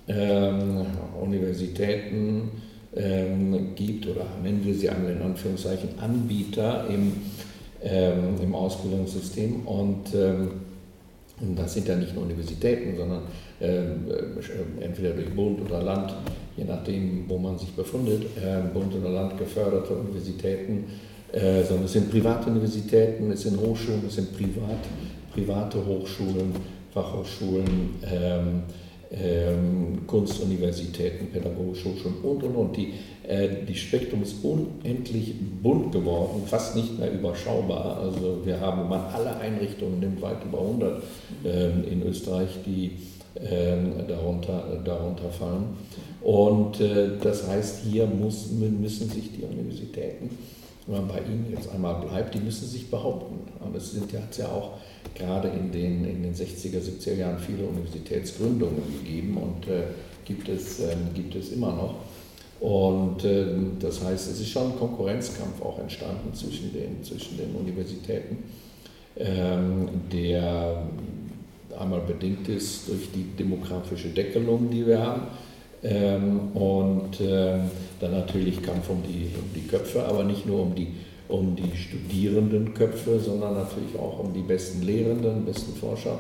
ähm, 0.08 0.86
Universitäten 1.22 2.52
ähm, 2.96 3.76
gibt 3.76 4.08
oder 4.08 4.26
nennen 4.44 4.62
wir 4.66 4.74
sie 4.74 4.90
einmal 4.90 5.12
in 5.12 5.22
Anführungszeichen 5.22 6.00
Anbieter 6.00 6.88
im, 6.90 7.14
ähm, 7.84 8.36
im 8.42 8.56
Ausbildungssystem 8.56 9.66
und 9.66 10.14
ähm, 10.14 10.52
und 11.42 11.58
das 11.58 11.74
sind 11.74 11.88
ja 11.88 11.96
nicht 11.96 12.14
nur 12.14 12.24
Universitäten, 12.24 12.96
sondern 12.96 13.24
ähm, 13.60 14.06
äh, 14.10 14.84
entweder 14.84 15.12
durch 15.12 15.34
Bund 15.34 15.60
oder 15.62 15.82
Land, 15.82 16.14
je 16.56 16.64
nachdem, 16.64 17.26
wo 17.28 17.38
man 17.38 17.58
sich 17.58 17.72
befindet, 17.72 18.24
äh, 18.38 18.62
Bund 18.74 18.94
oder 18.96 19.10
Land 19.10 19.38
geförderte 19.38 19.94
Universitäten, 19.94 20.86
äh, 21.32 21.64
sondern 21.64 21.86
es 21.86 21.94
sind 21.94 22.12
private 22.12 22.50
Universitäten, 22.50 23.32
es 23.32 23.42
sind 23.42 23.60
Hochschulen, 23.60 24.04
es 24.08 24.16
sind 24.16 24.36
privat, 24.36 24.80
private 25.34 25.86
Hochschulen, 25.86 26.54
Fachhochschulen, 26.94 27.96
ähm, 28.04 28.64
Kunstuniversitäten, 30.08 31.28
pädagogische 31.28 31.90
Hochschulen 31.90 32.18
und, 32.24 32.44
und, 32.44 32.56
und. 32.56 32.78
Die, 32.78 32.94
äh, 33.28 33.50
die 33.68 33.76
Spektrum 33.76 34.24
ist 34.24 34.44
unendlich 34.44 35.34
bunt 35.62 35.92
geworden, 35.92 36.44
fast 36.46 36.76
nicht 36.76 36.98
mehr 36.98 37.12
überschaubar. 37.12 37.98
Also 37.98 38.46
wir 38.46 38.60
haben, 38.60 38.88
man 38.88 39.02
alle 39.14 39.36
Einrichtungen 39.38 40.00
nimmt, 40.00 40.22
weit 40.22 40.44
über 40.46 40.62
100 40.62 41.04
ähm, 41.44 41.84
in 41.92 42.04
Österreich, 42.04 42.50
die 42.66 42.92
ähm, 43.36 43.94
darunter, 44.08 44.82
darunter 44.84 45.30
fallen. 45.30 45.78
Und 46.22 46.80
äh, 46.80 47.18
das 47.22 47.48
heißt, 47.48 47.84
hier 47.84 48.06
muss, 48.06 48.50
müssen 48.52 49.10
sich 49.10 49.32
die 49.32 49.44
Universitäten, 49.44 50.30
wenn 50.88 50.96
man 50.96 51.08
bei 51.08 51.20
ihnen 51.20 51.48
jetzt 51.52 51.70
einmal 51.70 52.02
bleibt, 52.02 52.34
die 52.34 52.40
müssen 52.40 52.68
sich 52.68 52.90
behaupten. 52.90 53.40
Und 53.60 53.76
es 53.76 53.92
sind 53.92 54.12
hat 54.14 54.38
ja 54.38 54.48
auch 54.48 54.78
gerade 55.16 55.50
in 55.50 55.72
den, 55.72 56.06
in 56.06 56.24
den 56.24 56.34
60er, 56.34 56.80
70er 56.80 57.16
Jahren 57.16 57.40
viele 57.40 57.66
Universitätsgründungen 57.66 58.84
gegeben 59.04 59.38
und 59.38 59.68
äh, 59.68 59.84
gibt, 60.26 60.50
es, 60.50 60.80
äh, 60.80 60.96
gibt 61.14 61.36
es 61.36 61.52
immer 61.52 61.74
noch. 61.74 61.96
Und 62.60 63.24
äh, 63.24 63.46
das 63.80 64.04
heißt, 64.04 64.32
es 64.32 64.40
ist 64.40 64.50
schon 64.50 64.72
ein 64.72 64.78
Konkurrenzkampf 64.78 65.62
auch 65.62 65.80
entstanden 65.80 66.34
zwischen 66.34 66.72
den, 66.74 67.04
zwischen 67.04 67.38
den 67.38 67.56
Universitäten, 67.56 68.38
ähm, 69.18 69.90
der 70.12 70.84
einmal 71.78 72.02
bedingt 72.02 72.48
ist 72.50 72.88
durch 72.88 73.12
die 73.14 73.24
demografische 73.38 74.10
Deckelung, 74.10 74.70
die 74.70 74.86
wir 74.86 75.00
haben. 75.00 75.24
Ähm, 75.84 76.52
und 76.54 77.20
ähm, 77.22 77.72
dann 78.00 78.12
natürlich 78.12 78.62
Kampf 78.62 78.90
um 78.90 79.02
die, 79.04 79.32
um 79.36 79.54
die 79.56 79.68
Köpfe, 79.68 80.04
aber 80.04 80.24
nicht 80.24 80.46
nur 80.46 80.62
um 80.62 80.76
die 80.76 80.88
um 81.32 81.56
die 81.56 81.76
Studierendenköpfe, 81.76 83.20
sondern 83.20 83.56
natürlich 83.56 83.98
auch 83.98 84.20
um 84.20 84.34
die 84.34 84.42
besten 84.42 84.82
Lehrenden, 84.82 85.46
besten 85.46 85.74
Forscher. 85.76 86.20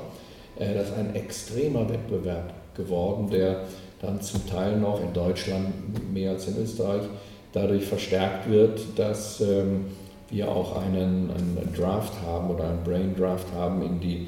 Äh, 0.57 0.73
das 0.73 0.89
ist 0.89 0.97
ein 0.97 1.15
extremer 1.15 1.87
Wettbewerb 1.89 2.53
geworden, 2.75 3.29
der 3.29 3.65
dann 4.01 4.21
zum 4.21 4.47
Teil 4.47 4.77
noch 4.77 5.01
in 5.01 5.13
Deutschland 5.13 6.13
mehr 6.13 6.31
als 6.31 6.47
in 6.47 6.57
Österreich 6.57 7.03
dadurch 7.53 7.83
verstärkt 7.83 8.49
wird, 8.49 8.79
dass 8.95 9.41
ähm, 9.41 9.85
wir 10.29 10.49
auch 10.49 10.81
einen, 10.81 11.29
einen 11.29 11.73
Draft 11.75 12.13
haben 12.25 12.49
oder 12.49 12.69
einen 12.69 12.83
Brain 12.83 13.15
Draft 13.15 13.47
haben 13.53 13.83
in 13.83 13.99
die, 13.99 14.27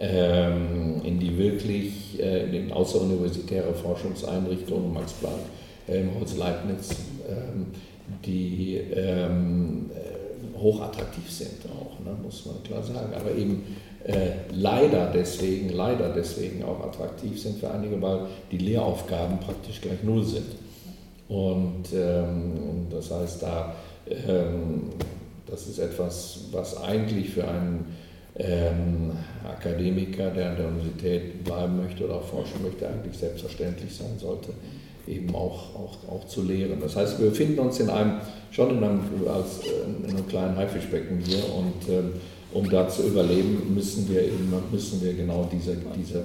ähm, 0.00 1.02
in 1.04 1.20
die 1.20 1.36
wirklich 1.38 2.18
äh, 2.20 2.56
in 2.56 2.72
außeruniversitäre 2.72 3.74
Forschungseinrichtungen, 3.74 4.92
Max 4.92 5.12
Planck, 5.12 5.40
Helmholtz, 5.86 6.36
Leibniz, 6.36 6.90
ähm, 7.28 7.66
die 8.24 8.80
hochattraktiv 10.60 11.30
sind 11.30 11.64
auch, 11.66 11.98
ne, 12.04 12.14
muss 12.22 12.44
man 12.46 12.62
klar 12.62 12.82
sagen. 12.82 13.14
Aber 13.14 13.34
eben 13.34 13.64
äh, 14.04 14.30
leider 14.52 15.10
deswegen, 15.12 15.70
leider 15.70 16.10
deswegen 16.10 16.64
auch 16.64 16.84
attraktiv 16.84 17.40
sind 17.40 17.58
für 17.58 17.70
einige, 17.70 18.00
weil 18.00 18.20
die 18.50 18.58
Lehraufgaben 18.58 19.38
praktisch 19.40 19.80
gleich 19.80 20.02
null 20.02 20.24
sind. 20.24 20.56
Und 21.28 21.84
ähm, 21.94 22.86
das 22.90 23.10
heißt, 23.10 23.42
da, 23.42 23.74
ähm, 24.26 24.90
das 25.46 25.66
ist 25.66 25.78
etwas, 25.78 26.46
was 26.52 26.82
eigentlich 26.82 27.30
für 27.30 27.46
einen 27.46 27.96
ähm, 28.36 29.12
Akademiker, 29.44 30.30
der 30.30 30.50
an 30.50 30.56
der 30.56 30.68
Universität 30.68 31.44
bleiben 31.44 31.76
möchte 31.82 32.04
oder 32.04 32.16
auch 32.16 32.24
forschen 32.24 32.62
möchte, 32.62 32.88
eigentlich 32.88 33.18
selbstverständlich 33.18 33.94
sein 33.94 34.18
sollte 34.18 34.52
eben 35.06 35.34
auch, 35.34 35.74
auch, 35.74 35.96
auch 36.08 36.26
zu 36.26 36.42
lehren. 36.42 36.80
Das 36.80 36.96
heißt, 36.96 37.18
wir 37.18 37.30
befinden 37.30 37.58
uns 37.60 37.80
in 37.80 37.90
einem, 37.90 38.20
schon 38.50 38.70
in 38.70 38.84
einem, 38.84 39.00
als, 39.28 39.60
äh, 39.60 40.08
in 40.08 40.16
einem 40.16 40.28
kleinen 40.28 40.56
Haifischbecken 40.56 41.18
hier 41.18 41.42
und 41.54 41.88
ähm, 41.88 42.12
um 42.52 42.68
da 42.68 42.88
zu 42.88 43.06
überleben, 43.06 43.74
müssen 43.74 44.08
wir 44.08 44.22
eben 44.22 44.52
müssen 44.72 45.00
wir 45.02 45.14
genau 45.14 45.48
diese, 45.52 45.76
diese 45.96 46.24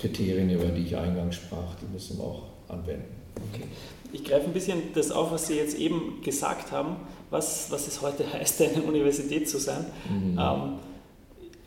Kriterien, 0.00 0.48
über 0.50 0.66
die 0.66 0.82
ich 0.82 0.96
eingangs 0.96 1.36
sprach, 1.36 1.74
die 1.82 1.92
müssen 1.92 2.16
wir 2.18 2.24
auch 2.24 2.44
anwenden. 2.68 3.04
Okay. 3.52 3.64
Ich 4.12 4.24
greife 4.24 4.46
ein 4.46 4.52
bisschen 4.52 4.78
das 4.94 5.10
auf, 5.10 5.30
was 5.30 5.46
Sie 5.46 5.54
jetzt 5.54 5.78
eben 5.78 6.20
gesagt 6.24 6.72
haben, 6.72 6.96
was, 7.28 7.70
was 7.70 7.86
es 7.86 8.00
heute 8.00 8.24
heißt, 8.32 8.62
eine 8.62 8.82
Universität 8.82 9.48
zu 9.48 9.58
sein. 9.58 9.84
Mhm. 10.08 10.38
Ähm, 10.38 10.72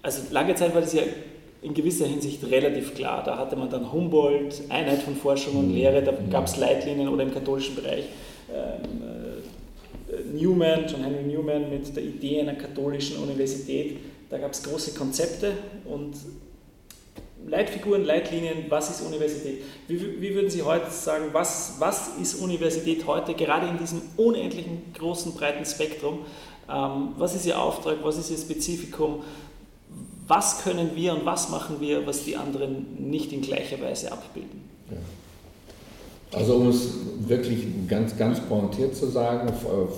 also 0.03 0.22
lange 0.31 0.53
Zeit 0.53 0.74
war 0.75 0.81
das 0.81 0.93
ja 0.93 1.01
in 1.62 1.74
gewisser 1.74 2.05
Hinsicht 2.05 2.43
relativ 2.51 2.93
klar. 2.93 3.24
Da 3.24 3.38
hatte 3.38 3.55
man 3.55 3.69
dann 3.69 3.91
Humboldt, 3.91 4.63
Einheit 4.69 5.01
von 5.01 5.15
Forschung 5.15 5.55
und 5.55 5.69
mhm. 5.69 5.75
Lehre, 5.75 6.03
da 6.03 6.12
mhm. 6.12 6.29
gab 6.29 6.45
es 6.45 6.57
Leitlinien 6.57 7.07
oder 7.07 7.24
im 7.24 7.33
katholischen 7.33 7.75
Bereich 7.75 8.05
ähm, 8.53 9.01
äh, 10.12 10.38
Newman, 10.38 10.86
John 10.88 11.03
Henry 11.03 11.24
Newman 11.24 11.69
mit 11.69 11.95
der 11.95 12.03
Idee 12.03 12.41
einer 12.41 12.55
katholischen 12.55 13.17
Universität. 13.17 13.98
Da 14.29 14.38
gab 14.38 14.51
es 14.51 14.62
große 14.62 14.93
Konzepte 14.93 15.53
und 15.86 16.15
Leitfiguren, 17.45 18.05
Leitlinien, 18.05 18.65
was 18.69 18.89
ist 18.89 19.05
Universität? 19.05 19.63
Wie, 19.88 20.22
wie, 20.22 20.33
würden 20.33 20.50
Sie 20.50 20.63
heute 20.63 20.89
sagen, 20.89 21.25
was, 21.33 21.75
was 21.79 22.17
ist 22.22 22.36
Universität 22.36 23.05
heute, 23.05 23.33
gerade 23.33 23.67
in 23.67 23.77
diesem 23.77 24.01
unendlichen 24.15 24.93
großen, 24.93 25.33
breiten 25.33 25.65
Spektrum? 25.65 26.19
Ähm, 26.69 27.10
was 27.17 27.36
ist 27.36 27.45
Ihr 27.45 27.62
Auftrag, 27.62 27.98
was 28.01 28.17
ist 28.17 28.31
Ihr 28.31 28.38
Spezifikum? 28.38 29.24
Was 30.33 30.63
können 30.63 30.91
wir 30.95 31.13
und 31.13 31.25
was 31.25 31.49
machen 31.49 31.75
wir, 31.79 32.07
was 32.07 32.23
die 32.23 32.35
anderen 32.35 32.87
nicht 32.97 33.31
in 33.31 33.41
gleicher 33.41 33.79
Weise 33.79 34.11
abbilden. 34.11 34.63
Ja. 34.89 34.97
Also 36.39 36.55
um 36.55 36.69
es 36.69 36.89
wirklich 37.27 37.59
ganz, 37.87 38.17
ganz 38.17 38.39
pointiert 38.39 38.95
zu 38.95 39.07
sagen, 39.07 39.53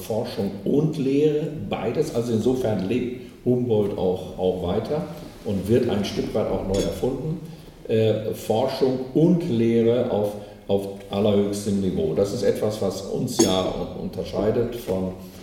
Forschung 0.05 0.51
und 0.65 0.97
Lehre, 0.97 1.47
beides, 1.69 2.13
also 2.13 2.33
insofern 2.33 2.89
lebt 2.89 3.45
Humboldt 3.45 3.97
auch, 3.97 4.37
auch 4.37 4.67
weiter 4.67 5.03
und 5.45 5.69
wird 5.69 5.89
ein 5.89 6.03
Stück 6.03 6.33
weit 6.33 6.47
auch 6.47 6.67
neu 6.67 6.81
erfunden. 6.81 7.39
Äh, 7.87 8.33
Forschung 8.33 8.99
und 9.13 9.47
Lehre 9.49 10.11
auf, 10.11 10.33
auf 10.67 10.87
allerhöchstem 11.11 11.79
Niveau. 11.79 12.13
Das 12.13 12.33
ist 12.33 12.43
etwas, 12.43 12.81
was 12.81 13.03
uns 13.03 13.41
ja 13.41 13.61
unterscheidet 14.01 14.75
von 14.75 15.03
äh, 15.05 15.34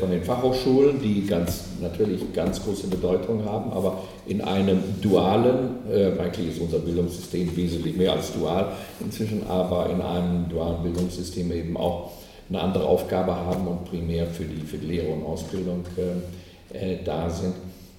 von 0.00 0.10
den 0.10 0.24
Fachhochschulen, 0.24 1.00
die 1.00 1.24
ganz, 1.24 1.66
natürlich 1.80 2.32
ganz 2.32 2.64
große 2.64 2.88
Bedeutung 2.88 3.44
haben, 3.44 3.72
aber 3.72 4.02
in 4.26 4.40
einem 4.40 4.82
dualen, 5.00 5.76
äh, 5.90 6.18
eigentlich 6.18 6.48
ist 6.48 6.60
unser 6.60 6.78
Bildungssystem 6.78 7.56
wesentlich 7.56 7.96
mehr 7.96 8.12
als 8.12 8.32
dual 8.32 8.72
inzwischen, 9.00 9.46
aber 9.46 9.88
in 9.90 10.00
einem 10.00 10.48
dualen 10.48 10.82
Bildungssystem 10.82 11.52
eben 11.52 11.76
auch 11.76 12.10
eine 12.48 12.60
andere 12.60 12.86
Aufgabe 12.86 13.34
haben 13.34 13.66
und 13.66 13.84
primär 13.84 14.26
für 14.26 14.44
die, 14.44 14.66
für 14.66 14.78
die 14.78 14.86
Lehre 14.86 15.08
und 15.08 15.24
Ausbildung 15.24 15.84
äh, 16.72 16.94
äh 16.94 16.98
da 17.04 17.30
sind. 17.30 17.54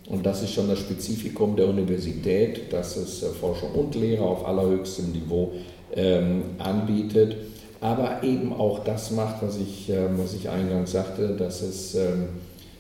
Und 0.10 0.26
das 0.26 0.44
ist 0.44 0.54
schon 0.54 0.68
das 0.68 0.80
Spezifikum 0.80 1.56
der 1.56 1.68
Universität, 1.68 2.72
dass 2.72 2.98
es 2.98 3.24
äh, 3.24 3.28
Forschung 3.28 3.72
und 3.72 3.96
Lehre 3.96 4.24
auf 4.24 4.46
allerhöchstem 4.46 5.12
Niveau 5.12 5.54
ähm, 5.96 6.44
anbietet 6.58 7.38
aber 7.84 8.24
eben 8.24 8.54
auch 8.54 8.80
das 8.86 9.12
macht, 9.12 9.42
was 9.42 9.58
ich, 9.58 9.90
ähm, 9.90 10.18
was 10.18 10.34
ich 10.34 10.50
eingangs 10.50 10.94
sagte, 10.94 11.36
dass 11.36 11.62
es 11.62 11.96
ähm, 11.96 12.30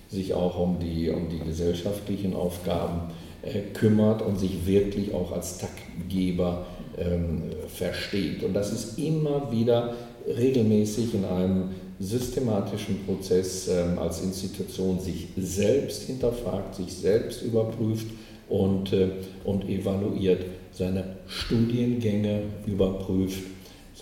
sich 0.07 0.33
auch 0.33 0.57
um 0.57 0.79
die, 0.79 1.09
um 1.09 1.27
die 1.27 1.39
gesellschaftlichen 1.39 2.33
Aufgaben 2.33 3.11
äh, 3.41 3.59
kümmert 3.73 4.21
und 4.21 4.39
sich 4.39 4.65
wirklich 4.65 5.13
auch 5.13 5.33
als 5.33 5.57
Taktgeber 5.57 6.65
ähm, 6.97 7.49
versteht. 7.67 8.43
Und 8.43 8.53
das 8.53 8.71
ist 8.71 8.97
immer 8.97 9.51
wieder 9.51 9.93
regelmäßig 10.25 11.13
in 11.13 11.25
einem 11.25 11.71
systematischen 11.99 13.05
Prozess 13.05 13.69
als 13.97 14.21
Institution 14.23 14.99
sich 14.99 15.27
selbst 15.37 16.03
hinterfragt, 16.03 16.75
sich 16.75 16.93
selbst 16.93 17.43
überprüft 17.43 18.07
und, 18.47 18.93
äh, 18.93 19.09
und 19.43 19.67
evaluiert, 19.67 20.45
seine 20.71 21.17
Studiengänge 21.27 22.43
überprüft 22.65 23.43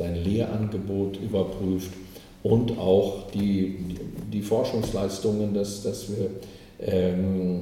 sein 0.02 0.16
Lehrangebot 0.16 1.18
überprüft 1.22 1.92
und 2.44 2.78
auch 2.78 3.30
die, 3.32 3.78
die 4.34 4.42
Forschungsleistungen, 4.42 5.54
dass, 5.54 5.84
dass, 5.84 6.08
wir, 6.10 6.30
ähm, 6.80 7.62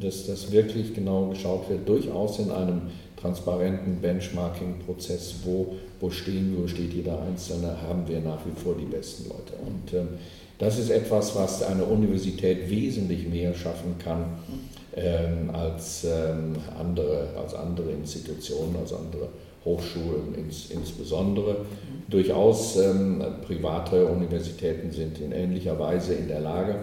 dass 0.00 0.26
das 0.26 0.52
wirklich 0.52 0.94
genau 0.94 1.28
geschaut 1.28 1.70
wird, 1.70 1.88
durchaus 1.88 2.38
in 2.38 2.50
einem 2.50 2.82
transparenten 3.16 4.00
Benchmarking-Prozess, 4.00 5.36
wo, 5.44 5.76
wo 5.98 6.10
stehen 6.10 6.52
wir, 6.52 6.64
wo 6.64 6.68
steht 6.68 6.92
jeder 6.92 7.22
Einzelne, 7.22 7.80
haben 7.82 8.06
wir 8.06 8.20
nach 8.20 8.44
wie 8.44 8.60
vor 8.62 8.74
die 8.78 8.84
besten 8.84 9.28
Leute. 9.30 9.54
Und 9.66 9.98
ähm, 9.98 10.08
das 10.58 10.78
ist 10.78 10.90
etwas, 10.90 11.34
was 11.34 11.62
eine 11.62 11.84
Universität 11.84 12.68
wesentlich 12.68 13.26
mehr 13.28 13.54
schaffen 13.54 13.94
kann 13.98 14.24
ähm, 14.94 15.50
als, 15.52 16.04
ähm, 16.04 16.56
andere, 16.78 17.28
als 17.40 17.54
andere 17.54 17.92
Institutionen, 17.92 18.76
als 18.76 18.92
andere 18.92 19.28
Hochschulen 19.64 20.34
ins, 20.36 20.70
insbesondere. 20.70 21.64
Durchaus 22.08 22.76
ähm, 22.76 23.22
private 23.46 24.06
Universitäten 24.06 24.90
sind 24.90 25.20
in 25.20 25.32
ähnlicher 25.32 25.78
Weise 25.78 26.14
in 26.14 26.28
der 26.28 26.40
Lage, 26.40 26.76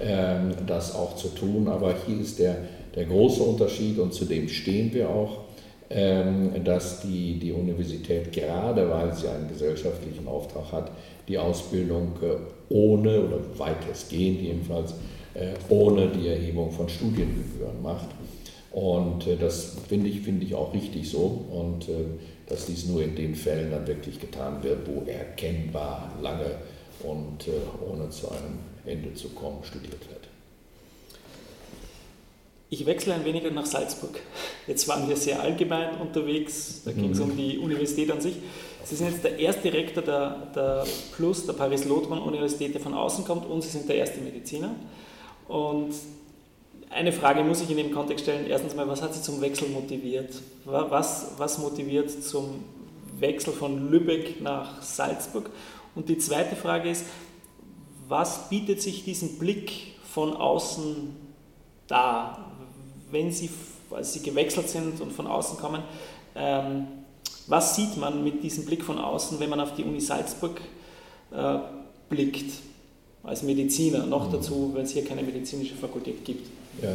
ähm, 0.00 0.52
das 0.66 0.94
auch 0.94 1.16
zu 1.16 1.28
tun. 1.28 1.68
Aber 1.68 1.94
hier 2.06 2.20
ist 2.20 2.38
der, 2.38 2.56
der 2.94 3.04
große 3.04 3.42
Unterschied 3.42 3.98
und 3.98 4.12
zu 4.12 4.24
dem 4.24 4.48
stehen 4.48 4.92
wir 4.92 5.08
auch, 5.08 5.44
ähm, 5.90 6.50
dass 6.64 7.00
die, 7.00 7.38
die 7.38 7.52
Universität, 7.52 8.32
gerade 8.32 8.90
weil 8.90 9.14
sie 9.14 9.28
einen 9.28 9.48
gesellschaftlichen 9.48 10.26
Auftrag 10.28 10.70
hat, 10.72 10.90
die 11.28 11.38
Ausbildung 11.38 12.12
äh, 12.22 12.36
ohne 12.68 13.22
oder 13.22 13.38
weitestgehend 13.56 14.40
jedenfalls 14.40 14.92
äh, 15.34 15.52
ohne 15.68 16.08
die 16.08 16.28
Erhebung 16.28 16.70
von 16.72 16.88
Studiengebühren 16.88 17.80
macht. 17.82 18.08
Und 18.78 19.26
äh, 19.26 19.36
das 19.36 19.72
finde 19.88 20.08
ich, 20.08 20.20
find 20.20 20.40
ich 20.40 20.54
auch 20.54 20.72
richtig 20.72 21.10
so. 21.10 21.44
Und 21.50 21.88
äh, 21.88 22.04
dass 22.46 22.66
dies 22.66 22.86
nur 22.86 23.02
in 23.02 23.16
den 23.16 23.34
Fällen 23.34 23.72
dann 23.72 23.88
wirklich 23.88 24.20
getan 24.20 24.62
wird, 24.62 24.86
wo 24.86 25.02
erkennbar 25.10 26.12
lange 26.22 26.54
und 27.02 27.48
äh, 27.48 27.50
ohne 27.90 28.08
zu 28.10 28.30
einem 28.30 28.60
Ende 28.86 29.14
zu 29.14 29.30
kommen 29.30 29.64
studiert 29.64 30.08
wird. 30.08 30.28
Ich 32.70 32.86
wechsle 32.86 33.14
ein 33.14 33.24
wenig 33.24 33.50
nach 33.52 33.66
Salzburg. 33.66 34.20
Jetzt 34.68 34.86
waren 34.86 35.08
wir 35.08 35.16
sehr 35.16 35.42
allgemein 35.42 36.00
unterwegs, 36.00 36.82
da 36.84 36.92
ging 36.92 37.10
es 37.10 37.18
mhm. 37.18 37.24
um 37.24 37.36
die 37.36 37.58
Universität 37.58 38.12
an 38.12 38.20
sich. 38.20 38.36
Sie 38.84 38.94
sind 38.94 39.10
jetzt 39.10 39.24
der 39.24 39.40
erste 39.40 39.72
Rektor 39.72 40.04
der, 40.04 40.52
der 40.54 40.86
Plus, 41.16 41.46
der 41.46 41.54
Paris-Lothringen-Universität, 41.54 42.74
der 42.74 42.80
von 42.80 42.94
außen 42.94 43.24
kommt 43.24 43.44
und 43.46 43.62
Sie 43.62 43.70
sind 43.70 43.88
der 43.88 43.96
erste 43.96 44.20
Mediziner. 44.20 44.76
Und 45.48 45.94
eine 46.90 47.12
Frage 47.12 47.44
muss 47.44 47.60
ich 47.60 47.70
in 47.70 47.76
dem 47.76 47.92
Kontext 47.92 48.24
stellen. 48.24 48.46
Erstens 48.46 48.74
mal, 48.74 48.88
was 48.88 49.02
hat 49.02 49.14
Sie 49.14 49.22
zum 49.22 49.40
Wechsel 49.40 49.68
motiviert? 49.68 50.34
Was, 50.64 51.32
was 51.36 51.58
motiviert 51.58 52.10
zum 52.10 52.64
Wechsel 53.18 53.52
von 53.52 53.90
Lübeck 53.90 54.40
nach 54.40 54.82
Salzburg? 54.82 55.50
Und 55.94 56.08
die 56.08 56.18
zweite 56.18 56.56
Frage 56.56 56.90
ist, 56.90 57.06
was 58.08 58.48
bietet 58.48 58.80
sich 58.80 59.04
diesen 59.04 59.38
Blick 59.38 59.94
von 60.02 60.34
außen 60.34 61.14
dar? 61.86 62.48
wenn 63.10 63.32
Sie, 63.32 63.50
als 63.90 64.12
Sie 64.12 64.22
gewechselt 64.22 64.68
sind 64.68 65.00
und 65.00 65.12
von 65.12 65.26
außen 65.26 65.58
kommen, 65.58 65.82
ähm, 66.34 66.86
was 67.46 67.76
sieht 67.76 67.96
man 67.96 68.22
mit 68.22 68.42
diesem 68.42 68.66
Blick 68.66 68.84
von 68.84 68.98
außen, 68.98 69.40
wenn 69.40 69.50
man 69.50 69.60
auf 69.60 69.74
die 69.74 69.84
Uni 69.84 70.00
Salzburg 70.00 70.60
äh, 71.32 71.58
blickt, 72.08 72.52
als 73.28 73.42
Mediziner, 73.42 74.06
noch 74.06 74.28
mhm. 74.28 74.32
dazu, 74.32 74.70
wenn 74.74 74.84
es 74.84 74.92
hier 74.92 75.04
keine 75.04 75.22
medizinische 75.22 75.74
Fakultät 75.74 76.24
gibt? 76.24 76.48
Ja. 76.82 76.88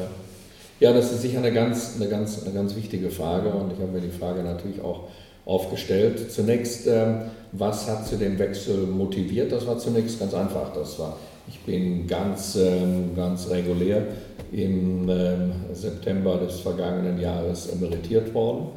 ja, 0.80 0.94
das 0.94 1.12
ist 1.12 1.22
sicher 1.22 1.40
eine 1.40 1.54
ganz, 1.54 1.96
eine, 1.96 2.10
ganz, 2.10 2.44
eine 2.44 2.54
ganz 2.54 2.76
wichtige 2.76 3.10
Frage 3.10 3.50
und 3.50 3.74
ich 3.74 3.80
habe 3.80 3.92
mir 3.92 4.02
die 4.02 4.18
Frage 4.18 4.44
natürlich 4.44 4.82
auch 4.82 5.04
aufgestellt. 5.46 6.32
Zunächst, 6.32 6.88
ähm, 6.88 7.24
was 7.52 7.90
hat 7.90 8.08
zu 8.08 8.16
dem 8.16 8.40
Wechsel 8.40 8.88
motiviert? 8.88 9.52
Das 9.52 9.68
war 9.68 9.78
zunächst 9.78 10.20
ganz 10.20 10.34
einfach. 10.34 10.74
Das 10.74 10.98
war, 11.00 11.18
ich 11.48 11.60
bin 11.60 12.08
ganz, 12.08 12.56
ähm, 12.56 13.16
ganz 13.16 13.50
regulär 13.50 14.08
im 14.52 15.10
ähm, 15.10 15.52
September 15.74 16.38
des 16.38 16.62
vergangenen 16.62 17.20
Jahres 17.20 17.68
emeritiert 17.68 18.34
worden 18.34 18.68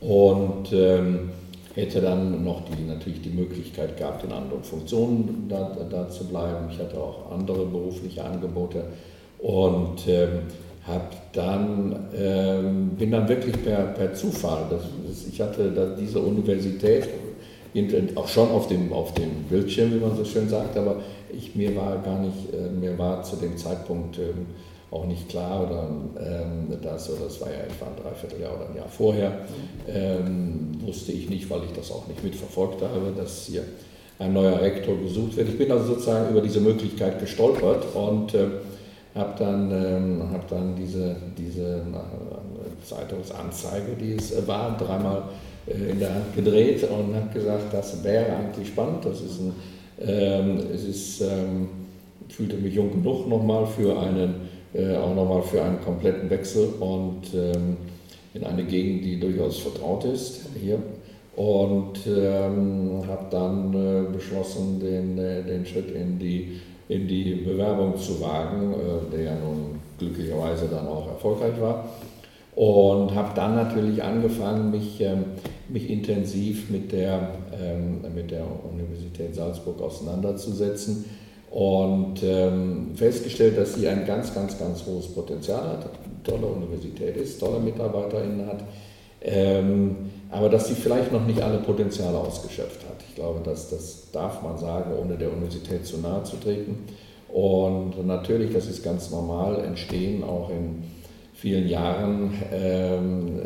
und 0.00 0.72
hätte 1.74 2.00
dann 2.00 2.44
noch 2.44 2.62
die, 2.64 2.84
natürlich 2.84 3.22
die 3.22 3.30
Möglichkeit 3.30 3.96
gehabt, 3.96 4.24
in 4.24 4.32
anderen 4.32 4.62
Funktionen 4.62 5.46
da, 5.48 5.76
da 5.88 6.08
zu 6.08 6.26
bleiben. 6.26 6.68
Ich 6.70 6.78
hatte 6.78 6.98
auch 6.98 7.30
andere 7.30 7.66
berufliche 7.66 8.24
Angebote 8.24 8.84
und 9.38 10.06
ähm, 10.08 10.40
hab 10.86 11.32
dann, 11.32 12.08
ähm, 12.16 12.90
bin 12.98 13.10
dann 13.10 13.28
wirklich 13.28 13.62
per, 13.62 13.82
per 13.88 14.14
Zufall, 14.14 14.64
das, 14.70 14.82
das, 15.06 15.26
ich 15.28 15.40
hatte 15.40 15.70
da 15.70 15.94
diese 15.94 16.18
Universität 16.18 17.08
auch 18.16 18.26
schon 18.26 18.50
auf 18.50 18.66
dem, 18.66 18.92
auf 18.92 19.14
dem 19.14 19.44
Bildschirm, 19.48 19.92
wie 19.92 20.00
man 20.00 20.16
so 20.16 20.24
schön 20.24 20.48
sagt, 20.48 20.76
aber 20.76 20.96
ich, 21.32 21.54
mir 21.54 21.76
war 21.76 21.98
gar 21.98 22.18
nicht, 22.18 22.52
äh, 22.52 22.68
mir 22.68 22.98
war 22.98 23.22
zu 23.22 23.36
dem 23.36 23.56
Zeitpunkt 23.56 24.18
ähm, 24.18 24.46
auch 24.90 25.06
nicht 25.06 25.28
klar 25.28 25.64
oder 25.64 25.88
ähm, 26.18 26.68
das, 26.82 27.10
oder 27.10 27.24
das 27.24 27.40
war 27.40 27.48
ja 27.48 27.58
etwa 27.58 27.86
ein 27.86 28.02
Dreivierteljahr 28.02 28.56
oder 28.56 28.68
ein 28.70 28.76
Jahr 28.76 28.88
vorher, 28.88 29.32
ähm, 29.88 30.72
wusste 30.80 31.12
ich 31.12 31.30
nicht, 31.30 31.48
weil 31.48 31.64
ich 31.64 31.72
das 31.72 31.92
auch 31.92 32.06
nicht 32.08 32.22
mitverfolgt 32.24 32.82
habe, 32.82 33.12
dass 33.16 33.46
hier 33.46 33.64
ein 34.18 34.32
neuer 34.32 34.60
Rektor 34.60 34.96
gesucht 34.98 35.36
wird. 35.36 35.48
Ich 35.48 35.58
bin 35.58 35.70
also 35.70 35.94
sozusagen 35.94 36.30
über 36.30 36.40
diese 36.40 36.60
Möglichkeit 36.60 37.20
gestolpert 37.20 37.84
und 37.94 38.34
äh, 38.34 38.46
habe 39.14 39.34
dann, 39.38 39.70
ähm, 39.70 40.32
hab 40.32 40.48
dann 40.48 40.76
diese, 40.76 41.16
diese 41.36 41.82
Zeitungsanzeige, 42.84 43.96
die 43.98 44.12
es 44.14 44.46
war, 44.46 44.76
dreimal 44.76 45.22
äh, 45.66 45.90
in 45.90 45.98
der 45.98 46.14
Hand 46.14 46.34
gedreht 46.34 46.82
und 46.84 47.14
habe 47.14 47.32
gesagt, 47.32 47.72
das 47.72 48.02
wäre 48.04 48.36
eigentlich 48.36 48.68
spannend. 48.68 49.04
Das 49.04 49.20
ist 49.20 49.40
ein, 49.40 49.52
ähm, 50.00 50.60
es 50.72 50.84
ist, 50.84 51.20
ähm, 51.22 51.68
fühlte 52.28 52.56
mich 52.56 52.74
jung 52.74 52.90
genug 52.90 53.28
nochmal 53.28 53.66
für 53.66 53.98
einen 53.98 54.48
äh, 54.72 54.96
auch 54.96 55.14
nochmal 55.14 55.42
für 55.42 55.62
einen 55.62 55.80
kompletten 55.80 56.30
Wechsel 56.30 56.68
und 56.78 57.34
ähm, 57.34 57.76
in 58.34 58.44
eine 58.44 58.64
Gegend, 58.64 59.04
die 59.04 59.18
durchaus 59.18 59.58
vertraut 59.58 60.04
ist 60.04 60.42
hier. 60.60 60.78
Und 61.36 62.06
ähm, 62.06 63.02
habe 63.06 63.26
dann 63.30 63.74
äh, 63.74 64.12
beschlossen, 64.12 64.78
den, 64.80 65.18
äh, 65.18 65.42
den 65.42 65.64
Schritt 65.64 65.90
in 65.90 66.18
die, 66.18 66.60
in 66.88 67.08
die 67.08 67.34
Bewerbung 67.36 67.96
zu 67.96 68.20
wagen, 68.20 68.74
äh, 68.74 69.16
der 69.16 69.22
ja 69.24 69.34
nun 69.36 69.80
glücklicherweise 69.98 70.68
dann 70.68 70.86
auch 70.86 71.08
erfolgreich 71.08 71.60
war. 71.60 71.88
Und 72.54 73.14
habe 73.14 73.30
dann 73.34 73.54
natürlich 73.54 74.02
angefangen, 74.02 74.70
mich, 74.70 75.00
ähm, 75.00 75.24
mich 75.68 75.88
intensiv 75.88 76.68
mit 76.68 76.92
der, 76.92 77.30
ähm, 77.58 78.02
mit 78.14 78.30
der 78.30 78.44
Universität 78.70 79.34
Salzburg 79.34 79.80
auseinanderzusetzen 79.80 81.04
und 81.50 82.22
ähm, 82.22 82.92
festgestellt, 82.94 83.58
dass 83.58 83.74
sie 83.74 83.88
ein 83.88 84.06
ganz, 84.06 84.32
ganz, 84.32 84.56
ganz 84.58 84.86
hohes 84.86 85.08
Potenzial 85.08 85.62
hat, 85.62 85.84
eine 85.84 86.22
tolle 86.22 86.46
Universität 86.46 87.16
ist, 87.16 87.40
tolle 87.40 87.58
MitarbeiterInnen 87.58 88.46
hat, 88.46 88.62
ähm, 89.20 89.96
aber 90.30 90.48
dass 90.48 90.68
sie 90.68 90.74
vielleicht 90.74 91.12
noch 91.12 91.26
nicht 91.26 91.42
alle 91.42 91.58
Potenziale 91.58 92.16
ausgeschöpft 92.16 92.82
hat. 92.88 93.02
Ich 93.08 93.16
glaube, 93.16 93.40
dass, 93.44 93.68
das 93.68 94.10
darf 94.12 94.42
man 94.42 94.58
sagen, 94.58 94.92
ohne 95.00 95.16
der 95.16 95.32
Universität 95.32 95.84
zu 95.84 95.98
nahe 95.98 96.22
zu 96.22 96.36
treten. 96.36 96.84
Und 97.28 98.06
natürlich, 98.06 98.52
das 98.52 98.66
ist 98.66 98.82
ganz 98.82 99.10
normal, 99.10 99.64
entstehen 99.64 100.22
auch 100.22 100.50
in 100.50 100.84
vielen 101.34 101.68
Jahren 101.68 102.32
ähm, 102.52 103.40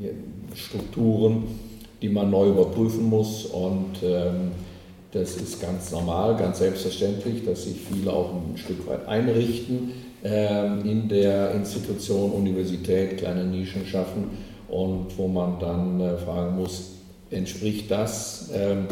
äh, 0.00 0.56
Strukturen, 0.56 1.44
die 2.02 2.08
man 2.08 2.30
neu 2.30 2.50
überprüfen 2.50 3.08
muss 3.08 3.46
und 3.46 4.02
ähm, 4.02 4.52
das 5.14 5.36
ist 5.36 5.62
ganz 5.62 5.92
normal, 5.92 6.36
ganz 6.36 6.58
selbstverständlich, 6.58 7.44
dass 7.44 7.64
sich 7.64 7.76
viele 7.80 8.12
auch 8.12 8.32
ein 8.34 8.56
Stück 8.56 8.86
weit 8.88 9.06
einrichten 9.06 9.92
ähm, 10.24 10.84
in 10.84 11.08
der 11.08 11.52
Institution, 11.52 12.32
Universität, 12.32 13.18
kleine 13.18 13.44
Nischen 13.44 13.86
schaffen 13.86 14.30
und 14.68 15.16
wo 15.16 15.28
man 15.28 15.60
dann 15.60 16.00
äh, 16.00 16.16
fragen 16.18 16.56
muss, 16.56 16.90
entspricht 17.30 17.90
das 17.90 18.50
ähm, 18.52 18.86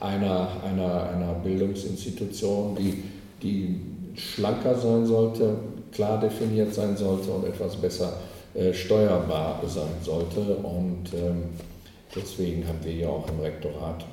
einer, 0.00 0.48
einer, 0.64 1.10
einer 1.10 1.34
Bildungsinstitution, 1.34 2.74
die, 2.76 3.04
die 3.42 3.80
schlanker 4.16 4.74
sein 4.74 5.04
sollte, 5.04 5.56
klar 5.92 6.18
definiert 6.18 6.72
sein 6.72 6.96
sollte 6.96 7.30
und 7.30 7.46
etwas 7.46 7.76
besser 7.76 8.14
äh, 8.54 8.72
steuerbar 8.72 9.62
sein 9.66 10.02
sollte. 10.02 10.40
Und 10.40 11.12
ähm, 11.14 11.44
Deswegen 12.14 12.66
haben 12.66 12.78
wir 12.82 12.92
ja 12.92 13.08
auch 13.08 13.28
im 13.28 13.40
Rektorat 13.40 14.04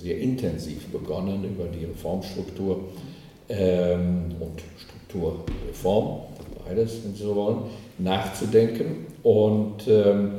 sehr 0.00 0.18
intensiv 0.18 0.86
begonnen, 0.88 1.44
über 1.44 1.64
die 1.64 1.86
Reformstruktur 1.86 2.80
ähm, 3.48 4.34
und 4.38 4.62
Strukturreform, 4.76 6.20
beides, 6.66 7.04
wenn 7.04 7.14
Sie 7.14 7.22
so 7.22 7.34
wollen, 7.34 7.58
nachzudenken. 7.98 9.06
Und 9.22 9.88
ähm, 9.88 10.32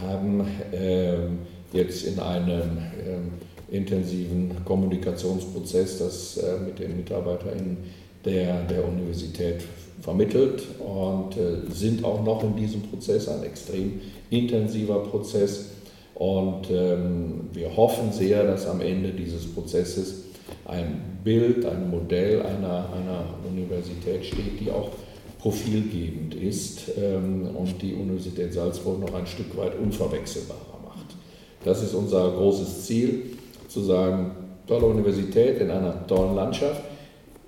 haben 0.00 0.46
ähm, 0.72 1.38
jetzt 1.72 2.04
in 2.04 2.18
einem 2.18 2.78
ähm, 3.06 3.32
intensiven 3.70 4.64
Kommunikationsprozess 4.64 5.98
das 5.98 6.36
äh, 6.38 6.58
mit 6.58 6.78
den 6.78 6.96
MitarbeiterInnen 6.96 7.76
der, 8.24 8.62
der 8.62 8.86
Universität 8.86 9.62
vermittelt 10.00 10.62
und 10.78 11.36
äh, 11.36 11.70
sind 11.70 12.04
auch 12.04 12.24
noch 12.24 12.42
in 12.42 12.56
diesem 12.56 12.82
Prozess, 12.82 13.28
ein 13.28 13.42
extrem 13.44 14.00
intensiver 14.30 15.00
Prozess 15.00 15.70
und 16.14 16.70
ähm, 16.70 17.48
wir 17.52 17.76
hoffen 17.76 18.12
sehr, 18.12 18.44
dass 18.44 18.68
am 18.68 18.80
Ende 18.80 19.10
dieses 19.10 19.52
Prozesses 19.52 20.24
ein 20.64 21.18
Bild, 21.24 21.64
ein 21.66 21.90
Modell 21.90 22.42
einer, 22.42 22.88
einer 22.92 23.24
Universität 23.48 24.24
steht, 24.24 24.60
die 24.60 24.70
auch 24.70 24.90
profilgebend 25.38 26.34
ist 26.34 26.92
ähm, 26.96 27.48
und 27.54 27.82
die 27.82 27.94
Universität 27.94 28.52
Salzburg 28.52 29.00
noch 29.00 29.14
ein 29.14 29.26
Stück 29.26 29.56
weit 29.56 29.78
unverwechselbarer 29.78 30.80
macht. 30.84 31.16
Das 31.64 31.82
ist 31.82 31.94
unser 31.94 32.30
großes 32.30 32.86
Ziel, 32.86 33.22
zu 33.68 33.80
sagen, 33.80 34.30
tolle 34.66 34.86
Universität 34.86 35.60
in 35.60 35.70
einer 35.70 36.06
tollen 36.06 36.36
Landschaft, 36.36 36.80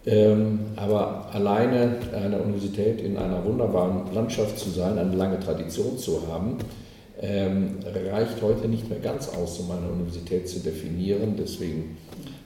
ähm, 0.04 0.58
aber 0.76 1.28
alleine 1.32 1.96
eine 2.12 2.38
Universität 2.38 3.00
in 3.00 3.16
einer 3.16 3.44
wunderbaren 3.44 4.12
Landschaft 4.12 4.58
zu 4.58 4.70
sein, 4.70 4.98
eine 4.98 5.14
lange 5.14 5.38
Tradition 5.38 5.96
zu 5.96 6.26
haben, 6.28 6.58
ähm, 7.20 7.78
reicht 8.10 8.42
heute 8.42 8.68
nicht 8.68 8.88
mehr 8.88 8.98
ganz 8.98 9.28
aus, 9.28 9.58
um 9.60 9.70
eine 9.70 9.88
Universität 9.88 10.48
zu 10.48 10.60
definieren. 10.60 11.34
Deswegen 11.38 11.96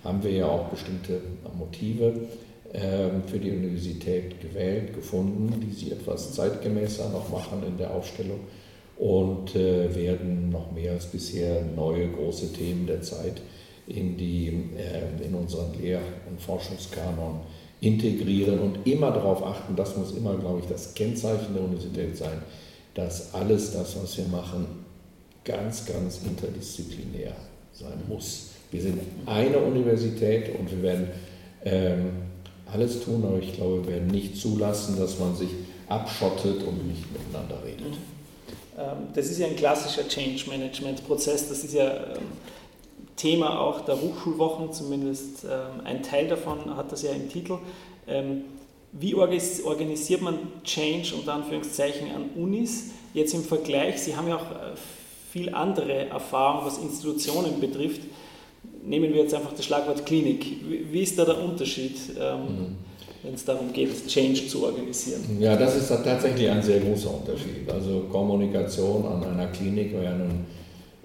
haben 0.05 0.23
wir 0.23 0.31
ja 0.31 0.47
auch 0.47 0.69
bestimmte 0.69 1.21
Motive 1.59 2.13
ähm, 2.73 3.23
für 3.27 3.39
die 3.39 3.51
Universität 3.51 4.41
gewählt, 4.41 4.95
gefunden, 4.95 5.61
die 5.61 5.73
sie 5.73 5.91
etwas 5.91 6.35
zeitgemäßer 6.35 7.09
noch 7.11 7.29
machen 7.31 7.63
in 7.67 7.77
der 7.77 7.93
Aufstellung 7.93 8.41
und 8.97 9.57
äh, 9.57 9.95
werden 9.95 10.51
noch 10.51 10.71
mehr 10.73 10.93
als 10.93 11.07
bisher 11.07 11.63
neue 11.75 12.09
große 12.09 12.53
Themen 12.53 12.87
der 12.87 13.03
Zeit 13.03 13.41
in, 13.87 14.17
die, 14.17 14.49
äh, 14.77 15.27
in 15.27 15.35
unseren 15.35 15.73
Lehr- 15.81 16.03
und 16.29 16.41
Forschungskanon 16.41 17.41
integrieren 17.81 18.59
und 18.61 18.87
immer 18.87 19.11
darauf 19.11 19.43
achten, 19.45 19.75
das 19.75 19.97
muss 19.97 20.13
immer, 20.13 20.37
glaube 20.37 20.61
ich, 20.61 20.67
das 20.67 20.95
Kennzeichen 20.95 21.55
der 21.55 21.65
Universität 21.65 22.17
sein, 22.17 22.43
dass 22.95 23.35
alles 23.35 23.73
das, 23.73 23.97
was 24.03 24.17
wir 24.19 24.27
machen, 24.27 24.67
ganz, 25.45 25.87
ganz 25.87 26.21
interdisziplinär 26.25 27.35
sein 27.73 28.03
muss. 28.09 28.51
Wir 28.71 28.83
sind 28.83 29.01
eine 29.27 29.59
Universität 29.59 30.59
und 30.59 30.71
wir 30.71 30.83
werden 30.83 31.09
ähm, 31.65 32.11
alles 32.73 33.03
tun, 33.03 33.25
aber 33.25 33.39
ich 33.39 33.55
glaube, 33.55 33.85
wir 33.85 33.95
werden 33.95 34.09
nicht 34.09 34.37
zulassen, 34.37 34.99
dass 34.99 35.19
man 35.19 35.35
sich 35.35 35.51
abschottet 35.89 36.63
und 36.63 36.87
nicht 36.87 37.05
miteinander 37.13 37.59
redet. 37.65 37.95
Ähm, 38.79 39.09
das 39.15 39.27
ist 39.27 39.39
ja 39.39 39.47
ein 39.47 39.57
klassischer 39.57 40.07
Change 40.07 40.49
Management 40.49 41.07
Prozess. 41.07 41.49
Das 41.49 41.65
ist 41.65 41.75
ja 41.75 41.91
ähm, 41.91 42.23
Thema 43.17 43.61
auch 43.61 43.81
der 43.85 44.01
Hochschulwochen, 44.01 44.73
zumindest 44.73 45.45
ähm, 45.45 45.85
ein 45.85 46.03
Teil 46.03 46.29
davon 46.29 46.77
hat 46.77 46.93
das 46.93 47.03
ja 47.03 47.11
im 47.11 47.29
Titel. 47.29 47.59
Wie 48.93 49.15
organisiert 49.15 50.21
man 50.21 50.39
Change 50.65 51.15
unter 51.15 51.35
Anführungszeichen 51.35 52.11
an 52.11 52.31
Unis? 52.37 52.91
Jetzt 53.15 53.35
im 53.35 53.43
Vergleich, 53.43 53.99
Sie 54.01 54.17
haben 54.17 54.29
ja 54.29 54.37
auch 54.37 54.51
äh, 54.51 54.77
viel 55.33 55.55
andere 55.55 56.09
Erfahrung, 56.09 56.67
was 56.67 56.79
Institutionen 56.79 57.61
betrifft. 57.61 58.01
Nehmen 58.85 59.13
wir 59.13 59.23
jetzt 59.23 59.35
einfach 59.35 59.53
das 59.53 59.65
Schlagwort 59.65 60.05
Klinik. 60.07 60.45
Wie 60.91 61.03
ist 61.03 61.19
da 61.19 61.25
der 61.25 61.41
Unterschied, 61.43 61.97
mhm. 62.17 62.77
wenn 63.23 63.35
es 63.35 63.45
darum 63.45 63.73
geht, 63.73 64.07
Change 64.07 64.49
zu 64.49 64.65
organisieren? 64.65 65.23
Ja, 65.39 65.57
das 65.57 65.77
ist 65.77 65.89
tatsächlich 65.89 66.49
ein 66.51 66.63
sehr 66.63 66.81
großer 66.81 67.15
Unterschied. 67.15 67.71
Also 67.71 68.07
Kommunikation 68.11 69.05
an 69.07 69.23
einer 69.23 69.47
Klinik 69.49 69.93
wäre 69.93 70.17
nun 70.17 70.47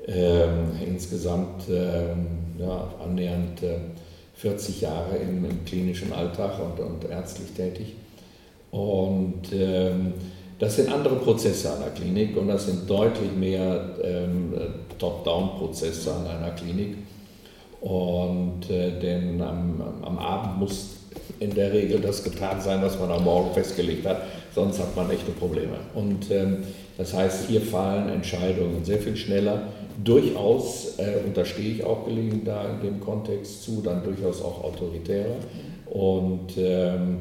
ähm, 0.07 0.71
insgesamt 0.85 1.63
ähm, 1.69 2.27
ja, 2.59 2.93
annähernd 3.03 3.61
äh, 3.63 3.77
40 4.35 4.81
Jahre 4.81 5.17
im, 5.17 5.45
im 5.45 5.65
klinischen 5.65 6.11
Alltag 6.13 6.59
und, 6.59 6.83
und, 6.83 7.09
ärztlich 7.09 7.51
tätig. 7.51 7.93
Und 8.71 9.43
ähm, 9.53 10.13
das 10.59 10.75
sind 10.75 10.91
andere 10.91 11.15
Prozesse 11.15 11.71
an 11.71 11.79
der 11.79 11.91
Klinik 11.91 12.35
und 12.37 12.47
das 12.47 12.65
sind 12.65 12.89
deutlich 12.89 13.31
mehr 13.31 13.89
ähm, 14.03 14.53
Top-Down-Prozesse 14.99 16.13
an 16.13 16.27
einer 16.27 16.51
Klinik. 16.51 16.97
Und 17.81 18.69
äh, 18.69 18.99
denn 18.99 19.41
am, 19.41 19.81
am, 20.01 20.17
Abend 20.17 20.59
muss 20.59 20.95
in 21.39 21.53
der 21.53 21.71
Regel 21.71 22.01
das 22.01 22.23
getan 22.23 22.59
sein, 22.59 22.81
was 22.81 22.99
man 22.99 23.11
am 23.11 23.23
Morgen 23.23 23.53
festgelegt 23.53 24.05
hat, 24.05 24.23
sonst 24.53 24.79
hat 24.79 24.95
man 24.95 25.09
echte 25.11 25.31
Probleme. 25.31 25.77
Und 25.93 26.31
ähm, 26.31 26.63
das 26.97 27.13
heißt, 27.13 27.47
hier 27.47 27.61
fallen 27.61 28.09
Entscheidungen 28.09 28.83
sehr 28.83 28.99
viel 28.99 29.15
schneller, 29.15 29.67
durchaus, 30.03 30.97
äh, 30.97 31.25
und 31.25 31.36
da 31.36 31.45
stehe 31.45 31.73
ich 31.75 31.84
auch 31.84 32.05
gelegentlich 32.05 32.43
da 32.45 32.69
in 32.69 32.81
dem 32.81 32.99
Kontext 32.99 33.63
zu, 33.63 33.81
dann 33.81 34.03
durchaus 34.03 34.41
auch 34.41 34.63
autoritärer. 34.63 35.36
Und 35.86 36.58
ähm, 36.58 37.17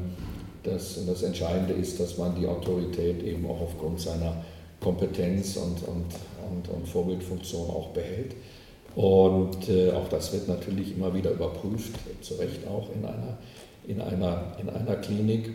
das, 0.63 0.99
das 1.05 1.23
Entscheidende 1.23 1.73
ist, 1.73 1.99
dass 1.99 2.17
man 2.17 2.35
die 2.39 2.47
Autorität 2.47 3.23
eben 3.23 3.45
auch 3.49 3.61
aufgrund 3.61 3.99
seiner 3.99 4.43
Kompetenz 4.81 5.57
und, 5.57 5.87
und, 5.87 6.05
und, 6.51 6.69
und 6.69 6.87
Vorbildfunktion 6.87 7.69
auch 7.69 7.89
behält. 7.89 8.35
Und 8.95 9.69
äh, 9.69 9.91
auch 9.91 10.07
das 10.09 10.31
wird 10.33 10.47
natürlich 10.47 10.95
immer 10.95 11.13
wieder 11.13 11.31
überprüft, 11.31 11.93
zu 12.21 12.35
Recht 12.35 12.65
auch 12.67 12.89
in 12.95 13.05
einer, 13.05 13.37
in 13.87 14.01
einer, 14.01 14.55
in 14.59 14.69
einer 14.69 14.95
Klinik. 14.95 15.51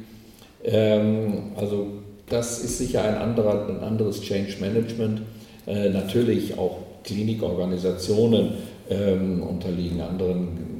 Ähm, 0.62 1.52
also 1.56 1.86
das 2.28 2.58
ist 2.60 2.78
sicher 2.78 3.02
ein, 3.02 3.16
anderer, 3.16 3.68
ein 3.68 3.80
anderes 3.80 4.20
Change 4.20 4.56
Management. 4.60 5.22
Äh, 5.66 5.88
natürlich 5.88 6.58
auch 6.58 6.78
Klinikorganisationen 7.04 8.54
ähm, 8.88 9.42
unterliegen 9.42 10.00
anderen 10.00 10.70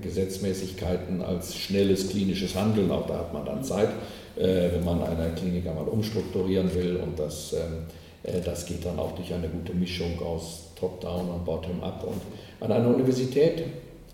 Gesetzmäßigkeiten 0.00 1.22
als 1.22 1.56
schnelles 1.56 2.08
klinisches 2.08 2.54
Handeln. 2.54 2.90
Auch 2.90 3.06
da 3.06 3.18
hat 3.18 3.32
man 3.32 3.44
dann 3.44 3.62
Zeit, 3.62 3.88
äh, 4.36 4.72
wenn 4.72 4.84
man 4.84 5.02
eine 5.02 5.34
Klinik 5.34 5.66
einmal 5.66 5.88
umstrukturieren 5.88 6.74
will. 6.74 6.96
Und 6.96 7.18
das, 7.18 7.52
ähm, 7.52 7.84
äh, 8.22 8.40
das 8.40 8.66
geht 8.66 8.84
dann 8.84 8.98
auch 8.98 9.12
durch 9.12 9.32
eine 9.32 9.48
gute 9.48 9.74
Mischung 9.74 10.20
aus 10.22 10.70
Top-Down 10.76 11.28
und 11.28 11.44
Bottom-Up. 11.44 12.04
Und 12.04 12.20
an 12.60 12.72
einer 12.72 12.88
Universität 12.88 13.64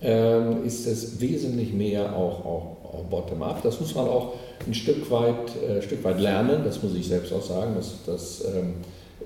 ähm, 0.02 0.64
ist 0.64 0.86
es 0.86 1.20
wesentlich 1.20 1.72
mehr 1.72 2.16
auch, 2.16 2.44
auch, 2.44 2.76
auch 2.84 3.04
Bottom-Up. 3.08 3.62
Das 3.62 3.80
muss 3.80 3.94
man 3.94 4.06
auch 4.08 4.34
ein 4.66 4.74
Stück 4.74 5.10
weit, 5.10 5.50
äh, 5.68 5.82
Stück 5.82 6.02
weit 6.04 6.20
lernen, 6.20 6.62
das 6.64 6.82
muss 6.82 6.94
ich 6.94 7.06
selbst 7.06 7.32
auch 7.32 7.42
sagen. 7.42 7.74
Das, 7.76 7.94
das 8.06 8.44
ähm, 8.44 8.74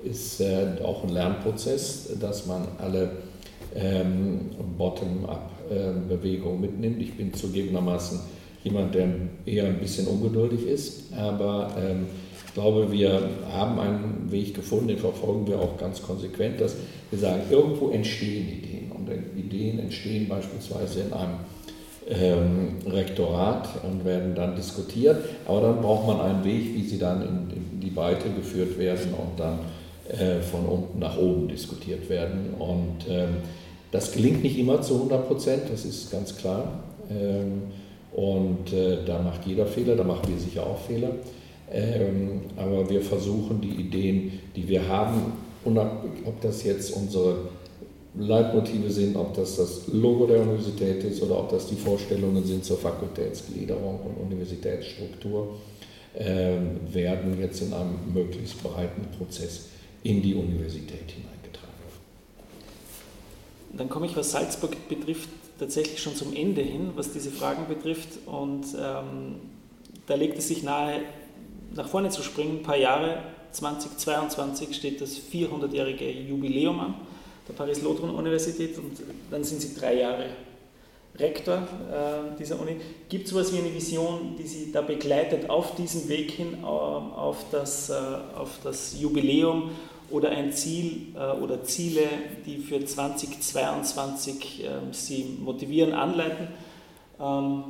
ist 0.05 0.39
äh, 0.39 0.67
auch 0.83 1.03
ein 1.03 1.09
Lernprozess, 1.09 2.09
dass 2.19 2.45
man 2.45 2.67
alle 2.77 3.11
ähm, 3.75 4.51
Bottom-up-Bewegungen 4.77 6.61
mitnimmt. 6.61 7.01
Ich 7.01 7.17
bin 7.17 7.33
zugegebenermaßen 7.33 8.19
jemand, 8.63 8.95
der 8.95 9.09
eher 9.45 9.65
ein 9.65 9.79
bisschen 9.79 10.07
ungeduldig 10.07 10.65
ist, 10.65 11.13
aber 11.13 11.75
ähm, 11.77 12.05
ich 12.45 12.53
glaube, 12.53 12.91
wir 12.91 13.21
haben 13.51 13.79
einen 13.79 14.31
Weg 14.31 14.53
gefunden, 14.53 14.87
den 14.87 14.97
verfolgen 14.97 15.45
wir 15.45 15.59
auch 15.59 15.77
ganz 15.77 16.01
konsequent, 16.01 16.61
dass 16.61 16.75
wir 17.11 17.19
sagen, 17.19 17.41
irgendwo 17.49 17.89
entstehen 17.89 18.47
Ideen 18.47 18.91
und 18.91 19.09
Ideen 19.37 19.79
entstehen 19.79 20.29
beispielsweise 20.29 21.01
in 21.01 21.13
einem 21.13 21.35
ähm, 22.07 22.77
Rektorat 22.87 23.67
und 23.83 24.05
werden 24.05 24.35
dann 24.35 24.55
diskutiert, 24.55 25.17
aber 25.47 25.61
dann 25.61 25.81
braucht 25.81 26.07
man 26.07 26.21
einen 26.21 26.43
Weg, 26.43 26.73
wie 26.75 26.83
sie 26.83 26.97
dann 26.97 27.21
in, 27.21 27.57
in 27.57 27.79
die 27.81 27.89
Breite 27.89 28.29
geführt 28.29 28.79
werden 28.79 29.13
und 29.13 29.39
dann 29.39 29.59
äh, 30.07 30.39
von 30.39 30.67
unten 30.67 30.99
nach 30.99 31.17
oben 31.17 31.47
diskutiert 31.47 32.07
werden. 32.09 32.53
Und 32.59 33.09
ähm, 33.09 33.37
das 33.91 34.11
gelingt 34.11 34.43
nicht 34.43 34.59
immer 34.59 34.79
zu 34.83 34.95
100 34.95 35.27
Prozent, 35.27 35.63
das 35.71 35.83
ist 35.83 36.11
ganz 36.11 36.37
klar. 36.37 36.83
Ähm, 37.09 37.63
und 38.13 38.71
äh, 38.71 39.03
da 39.03 39.19
macht 39.19 39.47
jeder 39.47 39.65
Fehler, 39.65 39.95
da 39.95 40.03
machen 40.03 40.27
wir 40.27 40.37
sicher 40.37 40.63
auch 40.63 40.77
Fehler. 40.77 41.09
Ähm, 41.71 42.41
aber 42.55 42.87
wir 42.87 43.01
versuchen 43.01 43.59
die 43.61 43.81
Ideen, 43.81 44.33
die 44.55 44.67
wir 44.67 44.87
haben, 44.87 45.33
ob 45.65 46.39
das 46.41 46.63
jetzt 46.63 46.91
unsere 46.91 47.37
Leitmotive 48.15 48.91
sind, 48.91 49.15
ob 49.15 49.33
das 49.33 49.57
das 49.57 49.87
Logo 49.87 50.27
der 50.27 50.41
Universität 50.41 51.03
ist 51.03 51.23
oder 51.23 51.39
ob 51.39 51.49
das 51.49 51.65
die 51.65 51.75
Vorstellungen 51.75 52.45
sind 52.45 52.63
zur 52.63 52.77
Fakultätsgliederung 52.77 53.99
und 54.01 54.23
Universitätsstruktur, 54.23 55.55
werden 56.13 57.41
jetzt 57.41 57.61
in 57.63 57.73
einem 57.73 57.97
möglichst 58.13 58.61
breiten 58.61 59.01
Prozess 59.17 59.69
in 60.05 60.21
die 60.21 60.35
Universität 60.35 61.11
hineingetragen. 61.11 61.73
Dann 63.73 63.89
komme 63.89 64.05
ich, 64.05 64.15
was 64.15 64.31
Salzburg 64.31 64.87
betrifft, 64.87 65.29
tatsächlich 65.57 66.01
schon 66.01 66.15
zum 66.15 66.35
Ende 66.35 66.61
hin, 66.61 66.91
was 66.95 67.11
diese 67.11 67.31
Fragen 67.31 67.67
betrifft. 67.67 68.09
Und 68.27 68.65
ähm, 68.79 69.37
da 70.05 70.13
legt 70.13 70.37
es 70.37 70.47
sich 70.47 70.61
nahe, 70.61 71.01
nach 71.73 71.89
vorne 71.89 72.11
zu 72.11 72.21
springen. 72.21 72.59
Ein 72.59 72.63
paar 72.63 72.77
Jahre, 72.77 73.23
2022 73.51 74.75
steht 74.75 75.01
das 75.01 75.19
400-jährige 75.19 76.09
Jubiläum 76.11 76.79
an 76.79 76.95
der 77.47 77.53
Paris-Lothron-Universität 77.53 78.77
und 78.77 79.01
dann 79.31 79.43
sind 79.43 79.61
Sie 79.61 79.75
drei 79.75 79.99
Jahre 79.99 80.29
Rektor 81.17 81.57
äh, 81.57 82.37
dieser 82.37 82.59
Uni. 82.59 82.77
Gibt 83.07 83.25
es 83.25 83.31
sowas 83.31 83.53
wie 83.53 83.59
eine 83.59 83.73
Vision, 83.73 84.35
die 84.37 84.47
Sie 84.47 84.71
da 84.71 84.81
begleitet 84.81 85.49
auf 85.49 85.75
diesem 85.75 86.09
Weg 86.09 86.31
hin, 86.31 86.57
äh, 86.61 86.65
auf, 86.65 87.45
das, 87.51 87.89
äh, 87.89 87.93
auf 88.35 88.59
das 88.63 88.99
Jubiläum 88.99 89.71
oder 90.15 90.29
ein 90.29 90.53
Ziel 90.53 91.13
äh, 91.15 91.41
oder 91.41 91.63
Ziele, 91.63 92.03
die 92.45 92.57
für 92.57 92.83
2022 92.83 94.63
äh, 94.63 94.67
Sie 94.91 95.37
motivieren, 95.43 95.93
anleiten. 95.93 96.47
Ähm, 97.19 97.63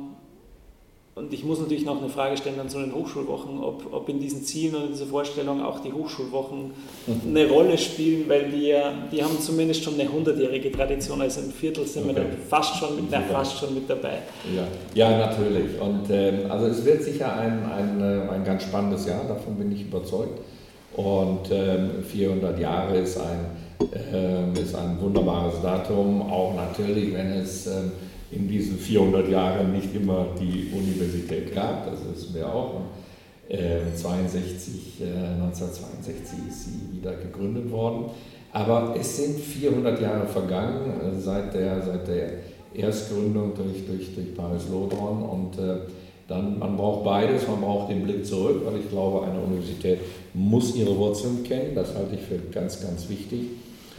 und 1.16 1.32
ich 1.32 1.44
muss 1.44 1.58
natürlich 1.58 1.86
noch 1.86 1.98
eine 1.98 2.10
Frage 2.10 2.36
stellen 2.36 2.58
dann 2.58 2.68
zu 2.68 2.78
den 2.78 2.94
Hochschulwochen, 2.94 3.58
ob, 3.58 3.90
ob 3.90 4.06
in 4.10 4.20
diesen 4.20 4.42
Zielen 4.42 4.74
oder 4.74 4.86
dieser 4.88 5.06
Vorstellung 5.06 5.64
auch 5.64 5.80
die 5.80 5.90
Hochschulwochen 5.90 6.72
mhm. 7.06 7.20
eine 7.24 7.48
Rolle 7.48 7.78
spielen, 7.78 8.28
weil 8.28 8.50
die, 8.50 8.74
die 9.10 9.24
haben 9.24 9.40
zumindest 9.40 9.82
schon 9.82 9.94
eine 9.94 10.12
hundertjährige 10.12 10.70
Tradition, 10.70 11.22
also 11.22 11.40
ein 11.40 11.52
Viertel 11.52 11.86
sind 11.86 12.04
okay. 12.04 12.16
wir 12.16 12.22
dann 12.22 12.32
fast 12.50 12.76
schon, 12.76 12.96
mit, 12.96 13.06
na, 13.10 13.22
fast 13.22 13.58
schon 13.58 13.72
mit 13.72 13.88
dabei. 13.88 14.18
Ja, 14.54 14.66
ja 14.94 15.18
natürlich. 15.18 15.80
Und 15.80 16.10
ähm, 16.10 16.50
also 16.50 16.66
es 16.66 16.84
wird 16.84 17.02
sicher 17.02 17.34
ein, 17.34 17.64
ein, 17.64 18.00
äh, 18.00 18.30
ein 18.30 18.44
ganz 18.44 18.64
spannendes 18.64 19.06
Jahr, 19.06 19.24
davon 19.24 19.56
bin 19.56 19.72
ich 19.72 19.80
überzeugt. 19.80 20.38
Und 20.96 21.50
ähm, 21.50 22.02
400 22.02 22.58
Jahre 22.58 22.98
ist 22.98 23.18
ein, 23.18 23.46
äh, 23.92 24.60
ist 24.60 24.74
ein 24.74 24.98
wunderbares 25.00 25.60
Datum, 25.62 26.22
auch 26.22 26.54
natürlich, 26.54 27.12
wenn 27.14 27.32
es 27.32 27.66
äh, 27.66 27.82
in 28.30 28.48
diesen 28.48 28.78
400 28.78 29.28
Jahren 29.28 29.72
nicht 29.72 29.94
immer 29.94 30.26
die 30.40 30.70
Universität 30.72 31.54
gab, 31.54 31.90
das 31.90 32.00
wissen 32.10 32.34
wir 32.34 32.52
auch. 32.52 32.76
Und, 32.76 32.86
äh, 33.48 33.94
62, 33.94 35.02
1962 35.02 36.38
ist 36.48 36.64
sie 36.64 36.96
wieder 36.96 37.12
gegründet 37.12 37.70
worden. 37.70 38.06
Aber 38.52 38.94
es 38.98 39.18
sind 39.18 39.38
400 39.38 40.00
Jahre 40.00 40.26
vergangen 40.26 41.00
äh, 41.00 41.20
seit 41.20 41.52
der, 41.52 41.82
seit 41.82 42.08
der 42.08 42.30
Erstgründung 42.72 43.52
durch, 43.54 43.86
durch, 43.86 44.14
durch 44.14 44.34
Paris 44.34 44.62
Lodron 44.70 45.22
und 45.22 45.58
äh, 45.58 45.76
dann, 46.28 46.58
man 46.58 46.76
braucht 46.76 47.04
beides, 47.04 47.46
man 47.46 47.60
braucht 47.60 47.90
den 47.90 48.02
Blick 48.02 48.26
zurück, 48.26 48.62
weil 48.64 48.80
ich 48.80 48.88
glaube, 48.88 49.26
eine 49.26 49.40
Universität 49.40 50.00
muss 50.34 50.74
ihre 50.74 50.96
Wurzeln 50.96 51.44
kennen, 51.44 51.74
das 51.74 51.94
halte 51.94 52.16
ich 52.16 52.22
für 52.22 52.38
ganz, 52.50 52.80
ganz 52.80 53.08
wichtig. 53.08 53.42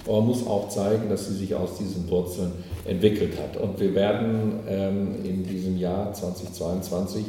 Aber 0.05 0.17
man 0.17 0.27
muss 0.27 0.45
auch 0.45 0.69
zeigen, 0.69 1.09
dass 1.09 1.27
sie 1.27 1.35
sich 1.35 1.55
aus 1.55 1.77
diesen 1.77 2.09
Wurzeln 2.09 2.51
entwickelt 2.85 3.33
hat. 3.39 3.57
Und 3.57 3.79
wir 3.79 3.93
werden 3.93 4.59
ähm, 4.67 5.15
in 5.23 5.43
diesem 5.43 5.77
Jahr 5.77 6.13
2022 6.13 7.25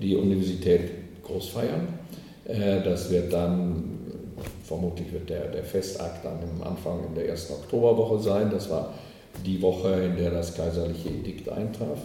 die 0.00 0.16
Universität 0.16 0.90
groß 1.24 1.48
feiern. 1.48 1.88
Äh, 2.44 2.82
das 2.82 3.10
wird 3.10 3.32
dann 3.32 3.98
vermutlich 4.62 5.10
wird 5.12 5.30
der, 5.30 5.46
der 5.46 5.64
Festakt 5.64 6.24
dann 6.24 6.38
am 6.42 6.62
Anfang 6.68 6.98
in 7.08 7.14
der 7.14 7.28
ersten 7.28 7.54
Oktoberwoche 7.54 8.18
sein. 8.18 8.50
Das 8.50 8.68
war 8.68 8.92
die 9.44 9.60
Woche, 9.62 9.88
in 9.88 10.16
der 10.16 10.30
das 10.30 10.54
kaiserliche 10.54 11.08
Edikt 11.08 11.48
eintraf. 11.48 11.98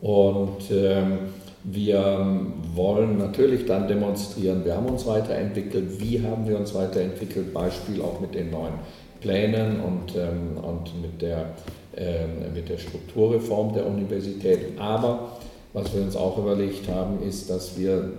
Und 0.00 0.62
ähm, 0.72 1.18
wir 1.64 2.46
wollen 2.74 3.18
natürlich 3.18 3.66
dann 3.66 3.86
demonstrieren, 3.86 4.64
wir 4.64 4.76
haben 4.76 4.86
uns 4.86 5.06
weiterentwickelt, 5.06 6.00
wie 6.00 6.20
haben 6.22 6.46
wir 6.46 6.58
uns 6.58 6.74
weiterentwickelt, 6.74 7.54
Beispiel 7.54 8.02
auch 8.02 8.20
mit 8.20 8.34
den 8.34 8.50
neuen 8.50 8.74
Plänen 9.20 9.80
und, 9.80 10.16
ähm, 10.16 10.58
und 10.62 11.00
mit, 11.00 11.22
der, 11.22 11.50
ähm, 11.96 12.52
mit 12.52 12.68
der 12.68 12.78
Strukturreform 12.78 13.72
der 13.72 13.86
Universität. 13.86 14.78
Aber 14.78 15.36
was 15.72 15.94
wir 15.94 16.02
uns 16.02 16.16
auch 16.16 16.36
überlegt 16.36 16.88
haben, 16.88 17.22
ist, 17.22 17.48
dass 17.48 17.78
wir 17.78 18.10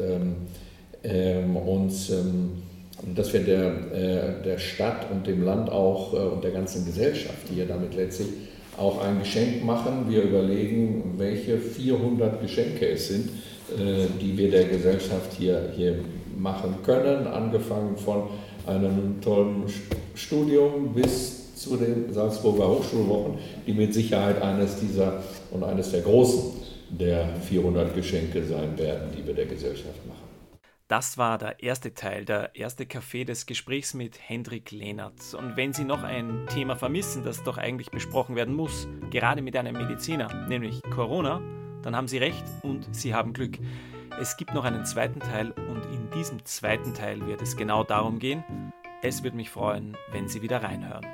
ähm, 0.00 0.36
ähm 1.02 1.56
uns, 1.56 2.10
ähm, 2.10 2.62
dass 3.16 3.32
wir 3.32 3.40
der, 3.40 3.66
äh, 3.92 4.42
der 4.44 4.58
Stadt 4.58 5.10
und 5.10 5.26
dem 5.26 5.44
Land 5.44 5.70
auch 5.70 6.14
äh, 6.14 6.18
und 6.18 6.44
der 6.44 6.52
ganzen 6.52 6.86
Gesellschaft 6.86 7.48
hier 7.52 7.66
damit 7.66 7.96
letztlich 7.96 8.28
auch 8.76 9.02
ein 9.02 9.18
Geschenk 9.18 9.64
machen. 9.64 10.06
Wir 10.08 10.22
überlegen, 10.22 11.14
welche 11.16 11.58
400 11.58 12.40
Geschenke 12.40 12.88
es 12.88 13.08
sind, 13.08 13.30
äh, 13.70 14.06
die 14.20 14.36
wir 14.36 14.50
der 14.50 14.64
Gesellschaft 14.64 15.32
hier, 15.38 15.72
hier 15.76 15.96
machen 16.38 16.76
können, 16.82 17.26
angefangen 17.26 17.96
von 17.96 18.24
einem 18.66 19.20
tollen 19.20 19.64
Studium 20.14 20.94
bis 20.94 21.54
zu 21.54 21.76
den 21.76 22.12
Salzburger 22.12 22.68
Hochschulwochen, 22.68 23.34
die 23.66 23.72
mit 23.72 23.94
Sicherheit 23.94 24.40
eines 24.42 24.80
dieser 24.80 25.22
und 25.50 25.62
eines 25.62 25.90
der 25.90 26.00
großen 26.00 26.42
der 26.90 27.36
400 27.48 27.94
Geschenke 27.94 28.44
sein 28.44 28.76
werden, 28.78 29.08
die 29.16 29.26
wir 29.26 29.34
der 29.34 29.46
Gesellschaft 29.46 30.06
machen. 30.06 30.21
Das 30.88 31.16
war 31.16 31.38
der 31.38 31.62
erste 31.62 31.94
Teil, 31.94 32.24
der 32.24 32.54
erste 32.54 32.84
Café 32.84 33.24
des 33.24 33.46
Gesprächs 33.46 33.94
mit 33.94 34.18
Hendrik 34.28 34.70
Lehnert. 34.70 35.34
Und 35.34 35.56
wenn 35.56 35.72
Sie 35.72 35.84
noch 35.84 36.02
ein 36.02 36.46
Thema 36.48 36.76
vermissen, 36.76 37.24
das 37.24 37.42
doch 37.42 37.56
eigentlich 37.56 37.90
besprochen 37.90 38.36
werden 38.36 38.54
muss, 38.54 38.88
gerade 39.10 39.42
mit 39.42 39.56
einem 39.56 39.76
Mediziner, 39.76 40.46
nämlich 40.48 40.82
Corona, 40.90 41.40
dann 41.82 41.96
haben 41.96 42.08
Sie 42.08 42.18
recht 42.18 42.44
und 42.62 42.94
Sie 42.94 43.14
haben 43.14 43.32
Glück. 43.32 43.58
Es 44.20 44.36
gibt 44.36 44.52
noch 44.52 44.64
einen 44.64 44.84
zweiten 44.84 45.20
Teil 45.20 45.52
und 45.52 45.86
in 45.86 46.10
diesem 46.10 46.44
zweiten 46.44 46.92
Teil 46.94 47.26
wird 47.26 47.40
es 47.40 47.56
genau 47.56 47.84
darum 47.84 48.18
gehen. 48.18 48.44
Es 49.02 49.22
würde 49.22 49.36
mich 49.36 49.50
freuen, 49.50 49.96
wenn 50.12 50.28
Sie 50.28 50.42
wieder 50.42 50.62
reinhören. 50.62 51.06